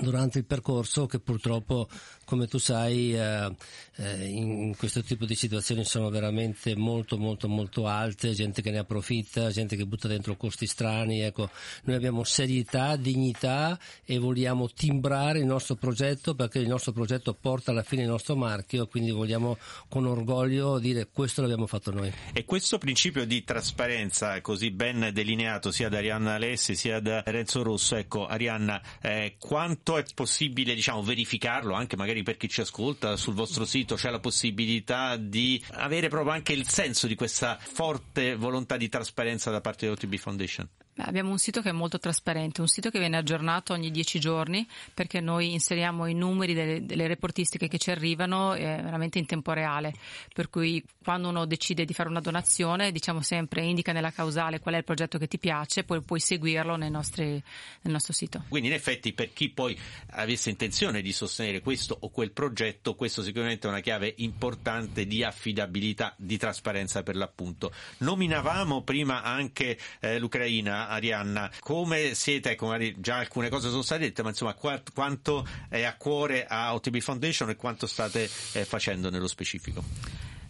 durante 0.00 0.38
il 0.38 0.44
percorso 0.44 1.06
che 1.06 1.18
purtroppo 1.18 1.88
come 2.28 2.46
tu 2.46 2.58
sai 2.58 3.14
eh, 3.14 3.50
eh, 3.96 4.24
in 4.26 4.76
questo 4.76 5.02
tipo 5.02 5.24
di 5.24 5.34
situazioni 5.34 5.82
sono 5.82 6.10
veramente 6.10 6.76
molto 6.76 7.16
molto 7.16 7.48
molto 7.48 7.86
alte, 7.86 8.34
gente 8.34 8.60
che 8.60 8.70
ne 8.70 8.76
approfitta, 8.78 9.50
gente 9.50 9.76
che 9.76 9.86
butta 9.86 10.08
dentro 10.08 10.36
costi 10.36 10.66
strani, 10.66 11.22
ecco, 11.22 11.48
noi 11.84 11.96
abbiamo 11.96 12.24
serietà, 12.24 12.96
dignità 12.96 13.78
e 14.04 14.18
vogliamo 14.18 14.68
timbrare 14.68 15.38
il 15.38 15.46
nostro 15.46 15.76
progetto 15.76 16.34
perché 16.34 16.58
il 16.58 16.68
nostro 16.68 16.92
progetto 16.92 17.32
porta 17.32 17.70
alla 17.70 17.82
fine 17.82 18.02
il 18.02 18.08
nostro 18.08 18.36
marchio, 18.36 18.86
quindi 18.88 19.10
vogliamo 19.10 19.56
con 19.88 20.04
orgoglio 20.04 20.78
dire 20.78 21.08
questo 21.10 21.40
l'abbiamo 21.40 21.66
fatto 21.66 21.92
noi. 21.92 22.12
E 22.34 22.44
questo 22.44 22.76
principio 22.76 23.24
di 23.24 23.42
trasparenza 23.42 24.38
così 24.42 24.70
ben 24.70 25.12
delineato 25.14 25.70
sia 25.70 25.88
da 25.88 25.96
Arianna 25.96 26.34
Alessi 26.34 26.74
sia 26.74 27.00
da 27.00 27.22
Renzo 27.24 27.62
Rosso, 27.62 27.96
ecco 27.96 28.26
Arianna, 28.26 28.82
eh, 29.00 29.36
quanto 29.38 29.96
è 29.96 30.04
possibile 30.14 30.74
diciamo, 30.74 31.02
verificarlo 31.02 31.72
anche 31.72 31.96
magari 31.96 32.17
magari 32.18 32.22
per 32.22 32.36
chi 32.36 32.48
ci 32.48 32.60
ascolta 32.60 33.16
sul 33.16 33.34
vostro 33.34 33.64
sito 33.64 33.94
c'è 33.94 34.10
la 34.10 34.20
possibilità 34.20 35.16
di 35.16 35.62
avere 35.72 36.08
proprio 36.08 36.32
anche 36.32 36.52
il 36.52 36.68
senso 36.68 37.06
di 37.06 37.14
questa 37.14 37.58
forte 37.60 38.36
volontà 38.36 38.76
di 38.76 38.88
trasparenza 38.88 39.50
da 39.50 39.60
parte 39.60 39.86
dell'OTB 39.86 40.16
Foundation? 40.16 40.68
Abbiamo 40.98 41.30
un 41.30 41.38
sito 41.38 41.60
che 41.60 41.68
è 41.68 41.72
molto 41.72 41.98
trasparente, 41.98 42.60
un 42.60 42.66
sito 42.66 42.90
che 42.90 42.98
viene 42.98 43.16
aggiornato 43.16 43.72
ogni 43.72 43.90
dieci 43.90 44.18
giorni 44.18 44.66
perché 44.92 45.20
noi 45.20 45.52
inseriamo 45.52 46.06
i 46.06 46.14
numeri 46.14 46.54
delle, 46.54 46.84
delle 46.84 47.06
reportistiche 47.06 47.68
che 47.68 47.78
ci 47.78 47.90
arrivano 47.90 48.54
eh, 48.54 48.60
veramente 48.60 49.18
in 49.18 49.26
tempo 49.26 49.52
reale, 49.52 49.94
per 50.32 50.50
cui 50.50 50.82
quando 51.02 51.28
uno 51.28 51.46
decide 51.46 51.84
di 51.84 51.94
fare 51.94 52.08
una 52.08 52.20
donazione 52.20 52.90
diciamo 52.92 53.22
sempre 53.22 53.62
indica 53.62 53.92
nella 53.92 54.10
causale 54.10 54.58
qual 54.58 54.74
è 54.74 54.78
il 54.78 54.84
progetto 54.84 55.18
che 55.18 55.28
ti 55.28 55.38
piace, 55.38 55.84
poi 55.84 56.00
puoi 56.02 56.20
seguirlo 56.20 56.76
nostri, 56.76 57.24
nel 57.24 57.92
nostro 57.92 58.12
sito. 58.12 58.44
Quindi 58.48 58.68
in 58.68 58.74
effetti 58.74 59.12
per 59.12 59.32
chi 59.32 59.50
poi 59.50 59.78
avesse 60.10 60.50
intenzione 60.50 61.00
di 61.00 61.12
sostenere 61.12 61.60
questo 61.60 61.96
o 62.00 62.10
quel 62.10 62.32
progetto, 62.32 62.94
questo 62.94 63.22
sicuramente 63.22 63.66
è 63.66 63.70
una 63.70 63.80
chiave 63.80 64.14
importante 64.18 65.06
di 65.06 65.22
affidabilità, 65.22 66.14
di 66.16 66.36
trasparenza 66.36 67.02
per 67.02 67.16
l'appunto. 67.16 67.72
Nominavamo 67.98 68.82
prima 68.82 69.22
anche 69.22 69.78
eh, 70.00 70.18
l'Ucraina 70.18 70.87
Arianna, 70.88 71.50
come 71.60 72.14
siete, 72.14 72.50
ecco, 72.50 72.74
già 72.96 73.18
alcune 73.18 73.48
cose 73.48 73.68
sono 73.68 73.82
state 73.82 74.02
dette, 74.02 74.22
ma 74.22 74.30
insomma 74.30 74.54
quanto 74.54 75.46
è 75.68 75.82
a 75.82 75.96
cuore 75.96 76.46
a 76.46 76.74
OTB 76.74 76.98
Foundation 76.98 77.50
e 77.50 77.56
quanto 77.56 77.86
state 77.86 78.28
eh, 78.52 78.64
facendo 78.64 79.10
nello 79.10 79.28
specifico? 79.28 79.82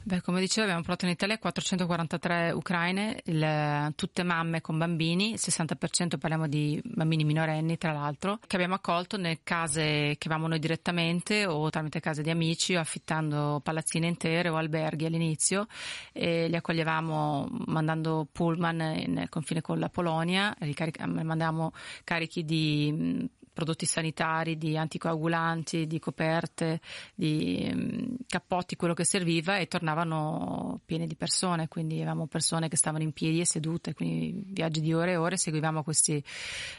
Beh, 0.09 0.23
come 0.23 0.41
dicevo, 0.41 0.63
abbiamo 0.63 0.81
portato 0.81 1.05
in 1.05 1.11
Italia 1.11 1.39
443 1.39 2.53
ucraine, 2.53 3.21
il, 3.27 3.93
tutte 3.95 4.23
mamme 4.23 4.63
con 4.63 4.79
bambini, 4.79 5.33
il 5.33 5.39
60% 5.39 6.17
parliamo 6.17 6.49
di 6.49 6.81
bambini 6.83 7.25
minorenni, 7.25 7.77
tra 7.77 7.93
l'altro, 7.93 8.39
che 8.47 8.57
abbiamo 8.57 8.73
accolto 8.73 9.19
nelle 9.19 9.41
case 9.43 10.17
che 10.17 10.29
avevamo 10.29 10.49
noi 10.49 10.61
direttamente 10.61 11.45
o 11.45 11.69
tramite 11.69 12.01
case 12.01 12.23
di 12.23 12.31
amici 12.31 12.75
o 12.75 12.81
affittando 12.81 13.61
palazzine 13.63 14.07
intere 14.07 14.49
o 14.49 14.57
alberghi 14.57 15.05
all'inizio 15.05 15.67
e 16.15 16.49
li 16.49 16.57
accoglievamo 16.57 17.47
mandando 17.67 18.27
pullman 18.33 19.05
nel 19.09 19.29
confine 19.29 19.61
con 19.61 19.79
la 19.79 19.91
Polonia, 19.91 20.57
mandavamo 21.05 21.73
carichi 22.05 22.47
di 22.47 23.29
prodotti 23.59 23.87
sanitari, 23.87 24.57
di 24.57 24.77
anticoagulanti, 24.77 25.89
di 25.89 25.99
coperte, 25.99 26.81
di 27.13 27.69
mm, 27.69 28.15
cappotti, 28.29 28.77
quello 28.77 28.95
che 28.95 29.03
serviva 29.03 29.59
e 29.59 29.67
tornavano 29.67 30.81
pieni 30.87 31.09
di 31.09 31.17
persone, 31.17 31.67
quindi 31.67 31.97
avevamo 31.97 32.29
persone 32.29 32.69
che 32.69 32.77
stavano 32.77 33.03
in 33.03 33.11
piedi 33.11 33.41
e 33.41 33.45
sedute, 33.45 33.95
quindi 33.95 34.45
viaggi 34.53 34.81
di 34.81 34.95
ore 34.95 35.13
e 35.13 35.17
ore, 35.17 35.37
seguivamo 35.37 35.83
queste 35.83 36.23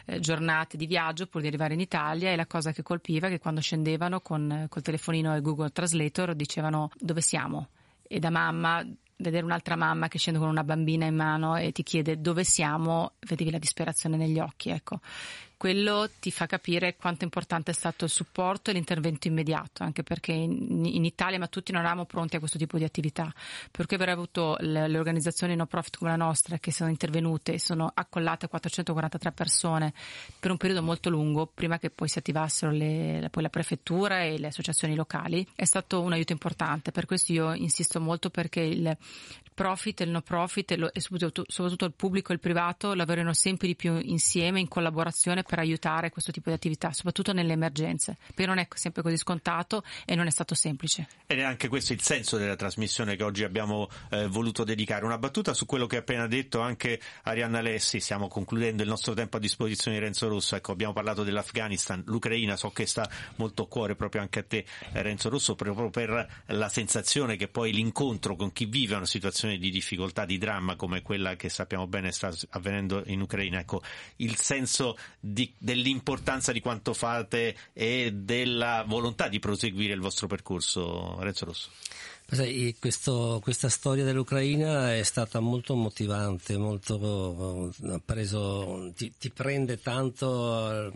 eh, 0.05 0.19
giornate 0.21 0.77
di 0.77 0.85
viaggio 0.85 1.27
pur 1.27 1.41
di 1.41 1.47
arrivare 1.47 1.73
in 1.73 1.81
Italia 1.81 2.31
e 2.31 2.37
la 2.37 2.47
cosa 2.47 2.71
che 2.71 2.81
colpiva 2.81 3.27
è 3.27 3.29
che 3.29 3.39
quando 3.39 3.59
scendevano 3.59 4.21
con 4.21 4.67
col 4.69 4.81
telefonino 4.81 5.35
e 5.35 5.41
Google 5.41 5.71
Translator 5.71 6.33
dicevano 6.33 6.91
dove 6.97 7.19
siamo? 7.19 7.67
E 8.07 8.19
da 8.19 8.29
mamma 8.29 8.87
vedere 9.17 9.43
un'altra 9.43 9.75
mamma 9.75 10.07
che 10.07 10.17
scende 10.17 10.39
con 10.39 10.47
una 10.47 10.63
bambina 10.63 11.05
in 11.05 11.15
mano 11.15 11.57
e 11.57 11.73
ti 11.73 11.83
chiede 11.83 12.21
dove 12.21 12.45
siamo, 12.45 13.15
vedevi 13.27 13.51
la 13.51 13.57
disperazione 13.57 14.15
negli 14.15 14.39
occhi, 14.39 14.69
ecco 14.69 15.01
quello 15.59 16.09
ti 16.21 16.31
fa 16.31 16.45
capire 16.45 16.95
quanto 16.95 17.25
importante 17.25 17.71
è 17.71 17.73
stato 17.73 18.05
il 18.05 18.09
supporto 18.09 18.69
e 18.69 18.73
l'intervento 18.73 19.27
immediato, 19.27 19.83
anche 19.83 20.03
perché 20.03 20.31
in, 20.31 20.85
in 20.85 21.03
Italia 21.03 21.37
ma 21.37 21.47
tutti 21.47 21.73
non 21.73 21.81
eravamo 21.81 22.05
pronti 22.05 22.37
a 22.37 22.39
questo 22.39 22.57
tipo 22.57 22.77
di 22.77 22.85
attività, 22.85 23.29
perché 23.69 23.95
aver 23.95 24.07
avuto 24.07 24.55
le, 24.61 24.87
le 24.87 24.97
organizzazioni 24.97 25.57
no 25.57 25.65
profit 25.65 25.97
come 25.97 26.11
la 26.11 26.15
nostra 26.15 26.59
che 26.59 26.71
sono 26.71 26.89
intervenute 26.89 27.55
e 27.55 27.59
sono 27.59 27.91
accollate 27.93 28.47
443 28.47 29.33
persone 29.33 29.93
per 30.39 30.49
un 30.49 30.55
periodo 30.55 30.81
molto 30.81 31.09
lungo, 31.09 31.51
prima 31.53 31.77
che 31.77 31.89
poi 31.89 32.07
si 32.07 32.19
attivassero 32.19 32.71
le, 32.71 33.27
poi 33.29 33.43
la 33.43 33.49
prefettura 33.49 34.23
e 34.23 34.39
le 34.39 34.47
associazioni 34.47 34.95
locali, 34.95 35.45
è 35.55 35.65
stato 35.65 35.99
un 35.99 36.13
aiuto 36.13 36.31
importante. 36.31 36.91
Per 36.91 37.05
questo 37.05 37.33
io 37.33 37.53
insisto 37.53 37.99
molto 37.99 38.29
perché 38.29 38.61
il 38.61 38.97
profit 39.53 39.99
e 39.99 40.03
il 40.05 40.11
no 40.11 40.21
profit 40.21 40.71
e, 40.71 41.01
soprattutto, 41.01 41.43
soprattutto 41.47 41.83
il 41.83 41.91
pubblico 41.91 42.31
e 42.31 42.35
il 42.35 42.39
privato 42.39 42.93
lavorino 42.93 43.33
sempre 43.33 43.67
di 43.67 43.75
più 43.75 43.99
insieme, 44.01 44.61
in 44.61 44.69
collaborazione 44.69 45.43
per 45.49 45.57
aiutare 45.57 46.11
questo 46.11 46.31
tipo 46.31 46.49
di 46.49 46.55
attività, 46.55 46.93
soprattutto 46.93 47.33
nelle 47.33 47.53
emergenze, 47.53 48.17
perché 48.27 48.45
non 48.45 48.59
è 48.59 48.67
sempre 48.75 49.01
così 49.01 49.17
scontato 49.17 49.83
e 50.05 50.13
non 50.13 50.27
è 50.27 50.29
stato 50.29 50.53
semplice. 50.53 51.07
Ed 51.25 51.39
è 51.39 51.41
anche 51.41 51.67
questo 51.67 51.93
il 51.93 52.01
senso 52.01 52.37
della 52.37 52.55
trasmissione 52.55 53.15
che 53.15 53.23
oggi 53.23 53.43
abbiamo 53.43 53.89
eh, 54.11 54.27
voluto 54.27 54.63
dedicare. 54.63 55.05
Una 55.05 55.17
battuta 55.17 55.55
su 55.55 55.65
quello 55.65 55.87
che 55.87 55.95
ha 55.95 55.99
appena 55.99 56.27
detto 56.27 56.59
anche 56.59 57.01
Arianna 57.23 57.61
Lessi, 57.61 57.99
stiamo 57.99 58.27
concludendo 58.27 58.83
il 58.83 58.89
nostro 58.89 59.15
tempo 59.15 59.37
a 59.37 59.39
disposizione 59.39 59.97
di 59.97 60.03
Renzo 60.03 60.27
Rosso, 60.27 60.55
ecco 60.55 60.71
abbiamo 60.71 60.93
parlato 60.93 61.23
dell'Afghanistan, 61.23 62.03
l'Ucraina, 62.05 62.55
so 62.55 62.69
che 62.69 62.85
sta 62.85 63.09
molto 63.37 63.63
a 63.63 63.67
cuore 63.67 63.95
proprio 63.95 64.21
anche 64.21 64.39
a 64.39 64.43
te 64.43 64.65
eh, 64.93 65.01
Renzo 65.01 65.29
Rosso, 65.29 65.55
proprio 65.55 65.89
per 65.89 66.43
la 66.45 66.69
sensazione 66.69 67.37
che 67.37 67.47
poi 67.47 67.73
l'incontro 67.73 68.35
con 68.35 68.51
chi 68.51 68.65
vive 68.65 68.93
una 68.93 69.07
situazione 69.07 69.57
di 69.57 69.71
difficoltà, 69.71 70.25
di 70.25 70.37
dramma 70.37 70.75
come 70.75 71.01
quella 71.01 71.35
che 71.35 71.49
sappiamo 71.49 71.87
bene 71.87 72.11
sta 72.11 72.31
avvenendo 72.51 73.01
in 73.07 73.21
Ucraina, 73.21 73.59
ecco, 73.59 73.81
il 74.17 74.35
senso 74.35 74.97
di, 75.19 75.38
dell'importanza 75.57 76.51
di 76.51 76.61
quanto 76.61 76.93
fate 76.93 77.55
e 77.73 78.11
della 78.13 78.83
volontà 78.87 79.27
di 79.27 79.39
proseguire 79.39 79.93
il 79.93 79.99
vostro 79.99 80.27
percorso, 80.27 81.17
Renzo 81.19 81.45
Rosso. 81.45 81.69
Questo, 82.79 83.39
questa 83.41 83.69
storia 83.69 84.03
dell'Ucraina 84.03 84.93
è 84.93 85.01
stata 85.01 85.39
molto 85.39 85.73
motivante, 85.73 86.57
molto, 86.57 87.73
preso, 88.05 88.91
ti, 88.95 89.11
ti, 89.17 89.31
prende 89.31 89.81
tanto 89.81 90.93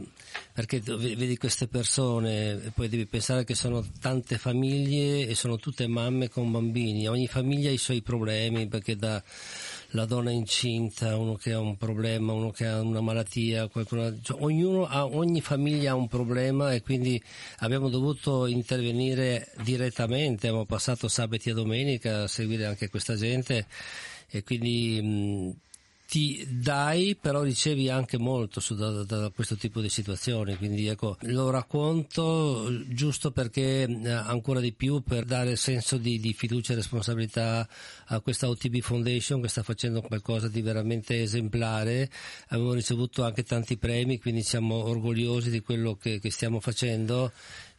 perché 0.54 0.80
vedi 0.80 1.36
queste 1.38 1.66
persone 1.66 2.64
e 2.66 2.72
poi 2.72 2.88
devi 2.88 3.08
pensare 3.08 3.46
che 3.46 3.56
sono 3.56 3.84
tante 4.00 4.38
famiglie 4.38 5.26
e 5.26 5.34
sono 5.34 5.58
tutte 5.58 5.88
mamme 5.88 6.30
con 6.30 6.52
bambini, 6.52 7.08
ogni 7.08 7.26
famiglia 7.26 7.70
ha 7.70 7.74
i 7.74 7.78
suoi 7.78 8.04
problemi 8.04 8.68
perché 8.68 8.96
da 8.96 9.22
la 9.94 10.06
donna 10.06 10.32
incinta, 10.32 11.18
uno 11.18 11.36
che 11.36 11.54
ha 11.54 11.60
un 11.60 11.78
problema, 11.78 12.34
uno 12.34 12.52
che 12.52 12.66
ha 12.66 12.80
una 12.82 13.02
malattia, 13.02 13.68
qualcuno, 13.68 14.20
cioè, 14.22 14.42
ognuno 14.42 14.86
ha, 14.86 15.06
ogni 15.06 15.42
famiglia 15.42 15.92
ha 15.92 15.96
un 15.96 16.08
problema 16.08 16.74
e 16.74 16.82
quindi 16.82 17.22
abbiamo 17.60 17.90
dovuto 17.90 18.46
intervenire 18.46 19.52
direttamente, 19.62 20.48
abbiamo 20.48 20.66
passato 20.66 21.08
sabati 21.08 21.50
e 21.50 21.54
domenica 21.54 22.24
a 22.24 22.28
seguire 22.28 22.66
anche 22.66 22.90
questa 22.90 23.16
gente 23.16 23.68
e 24.30 24.44
quindi 24.44 25.00
mh, 25.02 25.73
ti 26.14 26.46
dai, 26.48 27.18
però 27.20 27.42
ricevi 27.42 27.90
anche 27.90 28.20
molto 28.20 28.60
su, 28.60 28.76
da, 28.76 29.04
da, 29.04 29.32
questo 29.34 29.56
tipo 29.56 29.82
di 29.82 29.90
situazioni. 29.90 30.56
Quindi 30.58 30.86
ecco, 30.86 31.18
lo 31.22 31.50
racconto 31.50 32.70
giusto 32.90 33.32
perché 33.32 33.88
eh, 33.90 34.10
ancora 34.12 34.60
di 34.60 34.74
più 34.74 35.02
per 35.02 35.26
dare 35.26 35.56
senso 35.56 35.98
di, 35.98 36.20
di, 36.20 36.34
fiducia 36.34 36.74
e 36.74 36.76
responsabilità 36.76 37.68
a 38.06 38.20
questa 38.20 38.48
OTB 38.48 38.82
Foundation 38.82 39.42
che 39.42 39.48
sta 39.48 39.64
facendo 39.64 40.02
qualcosa 40.02 40.48
di 40.50 40.62
veramente 40.62 41.20
esemplare. 41.20 42.12
Abbiamo 42.50 42.74
ricevuto 42.74 43.24
anche 43.24 43.42
tanti 43.42 43.78
premi, 43.78 44.20
quindi 44.20 44.44
siamo 44.44 44.84
orgogliosi 44.86 45.50
di 45.50 45.62
quello 45.62 45.96
che, 45.96 46.20
che 46.20 46.30
stiamo 46.30 46.60
facendo 46.60 47.32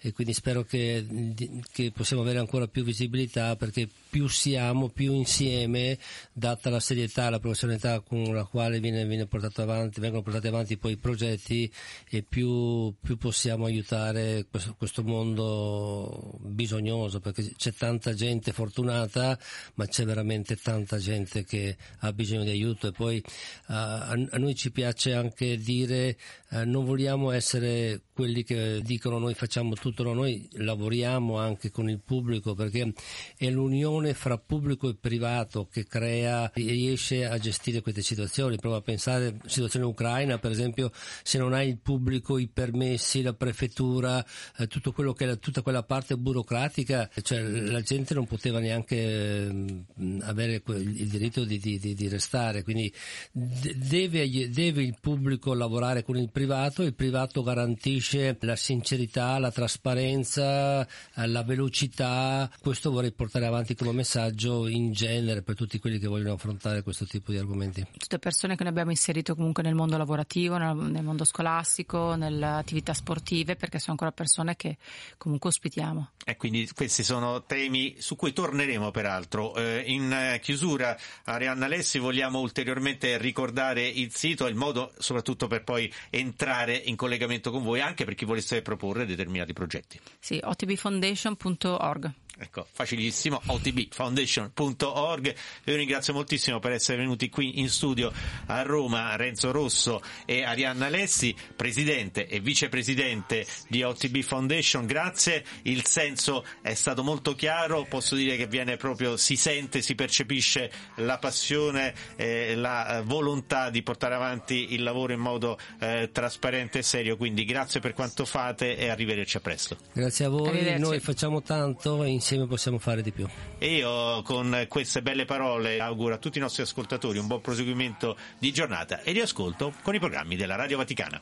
e 0.06 0.12
quindi 0.12 0.34
spero 0.34 0.64
che, 0.64 1.32
che, 1.73 1.90
possiamo 1.90 2.20
avere 2.20 2.38
ancora 2.38 2.66
più 2.66 2.84
visibilità 2.84 3.56
perché 3.56 3.88
più 4.11 4.28
siamo, 4.28 4.90
più 4.90 5.14
insieme, 5.14 5.99
data 6.30 6.68
la 6.68 6.78
serietà, 6.78 7.30
la 7.30 7.38
professionalità 7.38 8.00
con 8.00 8.23
la 8.34 8.44
quale 8.44 8.80
viene, 8.80 9.06
viene 9.06 9.26
avanti, 9.56 10.00
vengono 10.00 10.23
portati 10.23 10.46
avanti 10.46 10.76
poi 10.76 10.92
i 10.92 10.96
progetti 10.99 11.73
e 12.11 12.23
più, 12.23 12.94
più 13.00 13.16
possiamo 13.16 13.64
aiutare 13.64 14.44
questo, 14.50 14.75
questo, 14.76 15.02
mondo 15.02 16.38
bisognoso 16.42 17.20
perché 17.20 17.54
c'è 17.56 17.73
tanta 17.73 18.12
gente 18.12 18.52
fortunata 18.52 19.38
ma 19.76 19.87
c'è 19.87 20.04
veramente 20.04 20.56
tanta 20.56 20.99
gente 20.99 21.44
che 21.44 21.78
ha 22.00 22.12
bisogno 22.12 22.44
di 22.44 22.50
aiuto. 22.50 22.88
E 22.88 22.92
poi 22.92 23.23
uh, 23.25 23.73
a, 23.73 24.11
a, 24.11 24.37
noi 24.37 24.54
ci 24.54 24.70
piace 24.70 25.14
anche 25.14 25.56
dire 25.56 26.19
uh, 26.50 26.64
non 26.67 26.84
vogliamo 26.84 27.30
essere 27.30 28.02
quelli 28.12 28.45
che 28.45 28.80
dicono 28.82 29.19
noi 29.19 29.34
facciamo 29.34 29.75
tutto 29.75 29.94
tutto, 29.95 30.13
noi 30.13 30.47
lavoriamo 30.52 31.39
anche 31.39 31.71
con 31.71 31.89
il 31.89 32.00
pubblico 32.00 32.54
perché 32.54 32.93
è 33.37 33.49
l'unione 33.49 34.13
fra 34.13 34.37
pubblico 34.37 34.89
e 34.89 34.97
privato 35.00 35.67
che 35.71 35.87
crea 35.87 36.52
e 36.52 36.63
riesce 36.63 37.25
a 37.25 37.39
gestire 37.39 37.80
queste 37.80 38.02
situazioni. 38.02 38.57
Prova 38.57 38.78
a 38.78 38.83
pensare 38.83 39.26
alla 39.28 39.39
situazione 39.47 39.87
ucraina, 39.87 40.39
per 40.39 40.50
esempio, 40.50 40.91
se 41.23 41.39
non 41.39 41.52
hai 41.52 41.69
il 41.69 41.78
pubblico, 41.78 42.39
i 42.39 42.49
permessi, 42.49 43.23
la 43.23 43.33
prefettura, 43.33 44.25
eh, 44.59 44.69
che 44.69 45.39
tutta 45.39 45.63
quella 45.63 45.83
parte 45.83 46.17
burocratica, 46.17 47.09
cioè 47.23 47.41
la 47.41 47.80
gente 47.80 48.15
non 48.15 48.26
poteva 48.26 48.59
neanche 48.59 48.97
eh, 48.97 49.75
avere 50.23 50.63
il 50.67 51.09
diritto 51.09 51.45
di, 51.45 51.59
di, 51.59 51.78
di 51.78 52.09
restare. 52.09 52.63
Quindi 52.63 52.93
deve, 53.30 54.50
deve 54.50 54.83
il 54.83 54.97
pubblico 55.00 55.54
lavorare 55.54 56.02
con 56.02 56.17
il 56.17 56.30
privato, 56.30 56.83
il 56.83 56.95
privato 56.95 57.43
garantisce 57.43 58.37
la 58.41 58.57
sincerità, 58.57 59.39
la 59.39 59.50
trasparenza 59.50 59.83
trasparenza, 59.84 60.86
la 61.14 61.42
velocità. 61.42 62.50
Questo 62.58 62.90
vorrei 62.90 63.12
portare 63.12 63.44
avanti 63.44 63.75
come 63.75 63.92
messaggio 63.92 64.66
in 64.66 64.92
genere 64.92 65.42
per 65.42 65.54
tutti 65.54 65.78
quelli 65.78 65.99
che 65.99 66.06
vogliono 66.06 66.32
affrontare 66.32 66.82
questo 66.82 67.04
tipo 67.04 67.32
di 67.32 67.38
argomenti. 67.38 67.86
Tutte 67.99 68.18
persone 68.18 68.56
che 68.56 68.62
noi 68.62 68.73
abbiamo 68.73 68.90
inserito 68.90 69.34
comunque 69.34 69.62
nel 69.62 69.75
mondo 69.75 69.99
lavorativo, 69.99 70.56
nel 70.56 71.02
mondo 71.02 71.25
scolastico, 71.25 72.14
nelle 72.14 72.47
attività 72.47 72.94
sportive, 72.94 73.56
perché 73.56 73.78
sono 73.78 73.92
ancora 73.92 74.10
persone 74.10 74.56
che 74.56 74.78
comunque 75.18 75.50
ospitiamo. 75.50 76.12
E 76.25 76.36
quindi 76.36 76.66
questi 76.75 77.02
sono 77.02 77.42
temi 77.44 77.97
su 77.99 78.16
cui 78.16 78.32
torneremo 78.32 78.90
peraltro. 78.90 79.54
Eh, 79.54 79.84
in 79.86 80.38
chiusura, 80.40 80.97
Arianna 81.25 81.66
Lessi, 81.66 81.99
vogliamo 81.99 82.40
ulteriormente 82.40 83.18
ricordare 83.18 83.86
il 83.86 84.14
sito 84.14 84.47
e 84.47 84.50
il 84.50 84.56
modo 84.56 84.92
soprattutto 84.99 85.47
per 85.47 85.62
poi 85.62 85.92
entrare 86.08 86.75
in 86.75 86.97
collegamento 86.97 87.50
con 87.50 87.62
voi, 87.62 87.80
anche 87.82 88.06
per 88.06 88.14
chi 88.14 88.25
volesse 88.25 88.62
proporre 88.62 89.04
determinati 89.04 89.52
progetti 89.52 89.74
progetti. 89.75 90.00
Sì, 90.21 90.41
otbfoundation.org. 90.43 92.13
Ecco, 92.37 92.67
facilissimo, 92.73 93.41
otbfoundation.org. 93.47 95.34
Io 95.65 95.76
ringrazio 95.76 96.13
moltissimo 96.13 96.58
per 96.58 96.73
essere 96.73 96.99
venuti 96.99 97.28
qui 97.28 97.60
in 97.60 97.69
studio 97.69 98.13
a 98.47 98.63
Roma 98.63 99.15
Renzo 99.15 99.52
Rosso 99.52 100.02
e 100.26 100.43
Arianna 100.43 100.89
Lessi, 100.89 101.32
presidente 101.54 102.26
e 102.26 102.41
vicepresidente 102.41 103.47
di 103.69 103.84
OTB 103.84 104.23
Foundation. 104.23 104.84
Grazie, 104.84 105.45
il 105.63 105.87
senso 105.87 106.45
è 106.60 106.75
stato 106.75 107.04
molto 107.04 107.37
chiaro, 107.37 107.84
posso 107.84 108.17
dire 108.17 108.37
che 108.37 108.49
viene 108.49 108.76
proprio, 108.76 109.17
si 109.17 109.37
sente, 109.37 109.80
si 109.80 109.95
percepisce 109.95 110.73
la 110.97 111.19
passione, 111.19 111.95
eh, 112.17 112.56
la 112.56 113.02
volontà 113.04 113.71
di 113.71 113.82
portare 113.84 114.17
avanti 114.17 114.75
il 114.75 114.82
lavoro 114.82 115.13
in 115.13 115.21
modo 115.21 115.56
eh, 115.78 116.10
trasparente 116.13 116.80
e 116.80 116.82
serio. 116.82 117.17
Quindi 117.17 117.45
grazie 117.45 117.78
per 117.78 117.93
quanto 117.93 118.25
fate 118.25 118.76
e 118.76 118.89
arrivederci 118.89 119.37
a 119.37 119.41
presto. 119.41 119.53
Grazie 119.93 120.25
a 120.26 120.28
voi, 120.28 120.78
noi 120.78 121.00
facciamo 121.00 121.43
tanto 121.43 122.02
e 122.02 122.08
insieme 122.08 122.47
possiamo 122.47 122.78
fare 122.78 123.02
di 123.02 123.12
più. 123.12 123.26
E 123.58 123.76
io 123.76 124.23
con 124.23 124.67
queste 124.69 125.02
belle 125.02 125.25
parole 125.25 125.80
auguro 125.80 126.14
a 126.14 126.19
tutti 126.19 126.38
i 126.38 126.40
nostri 126.40 126.62
ascoltatori 126.62 127.19
un 127.19 127.26
buon 127.26 127.40
proseguimento 127.40 128.17
di 128.38 128.52
giornata 128.52 129.02
e 129.02 129.12
di 129.12 129.21
ascolto 129.21 129.73
con 129.82 129.95
i 129.95 129.99
programmi 129.99 130.36
della 130.36 130.56
Radio 130.56 130.76
Vaticana. 130.76 131.21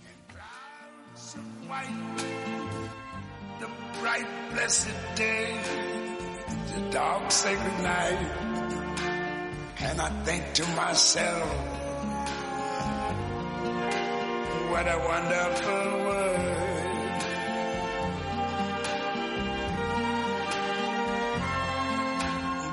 what 14.73 14.89
a 14.89 14.99
wonderful 14.99 16.05
world. 16.05 16.62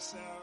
myself. 0.00 0.39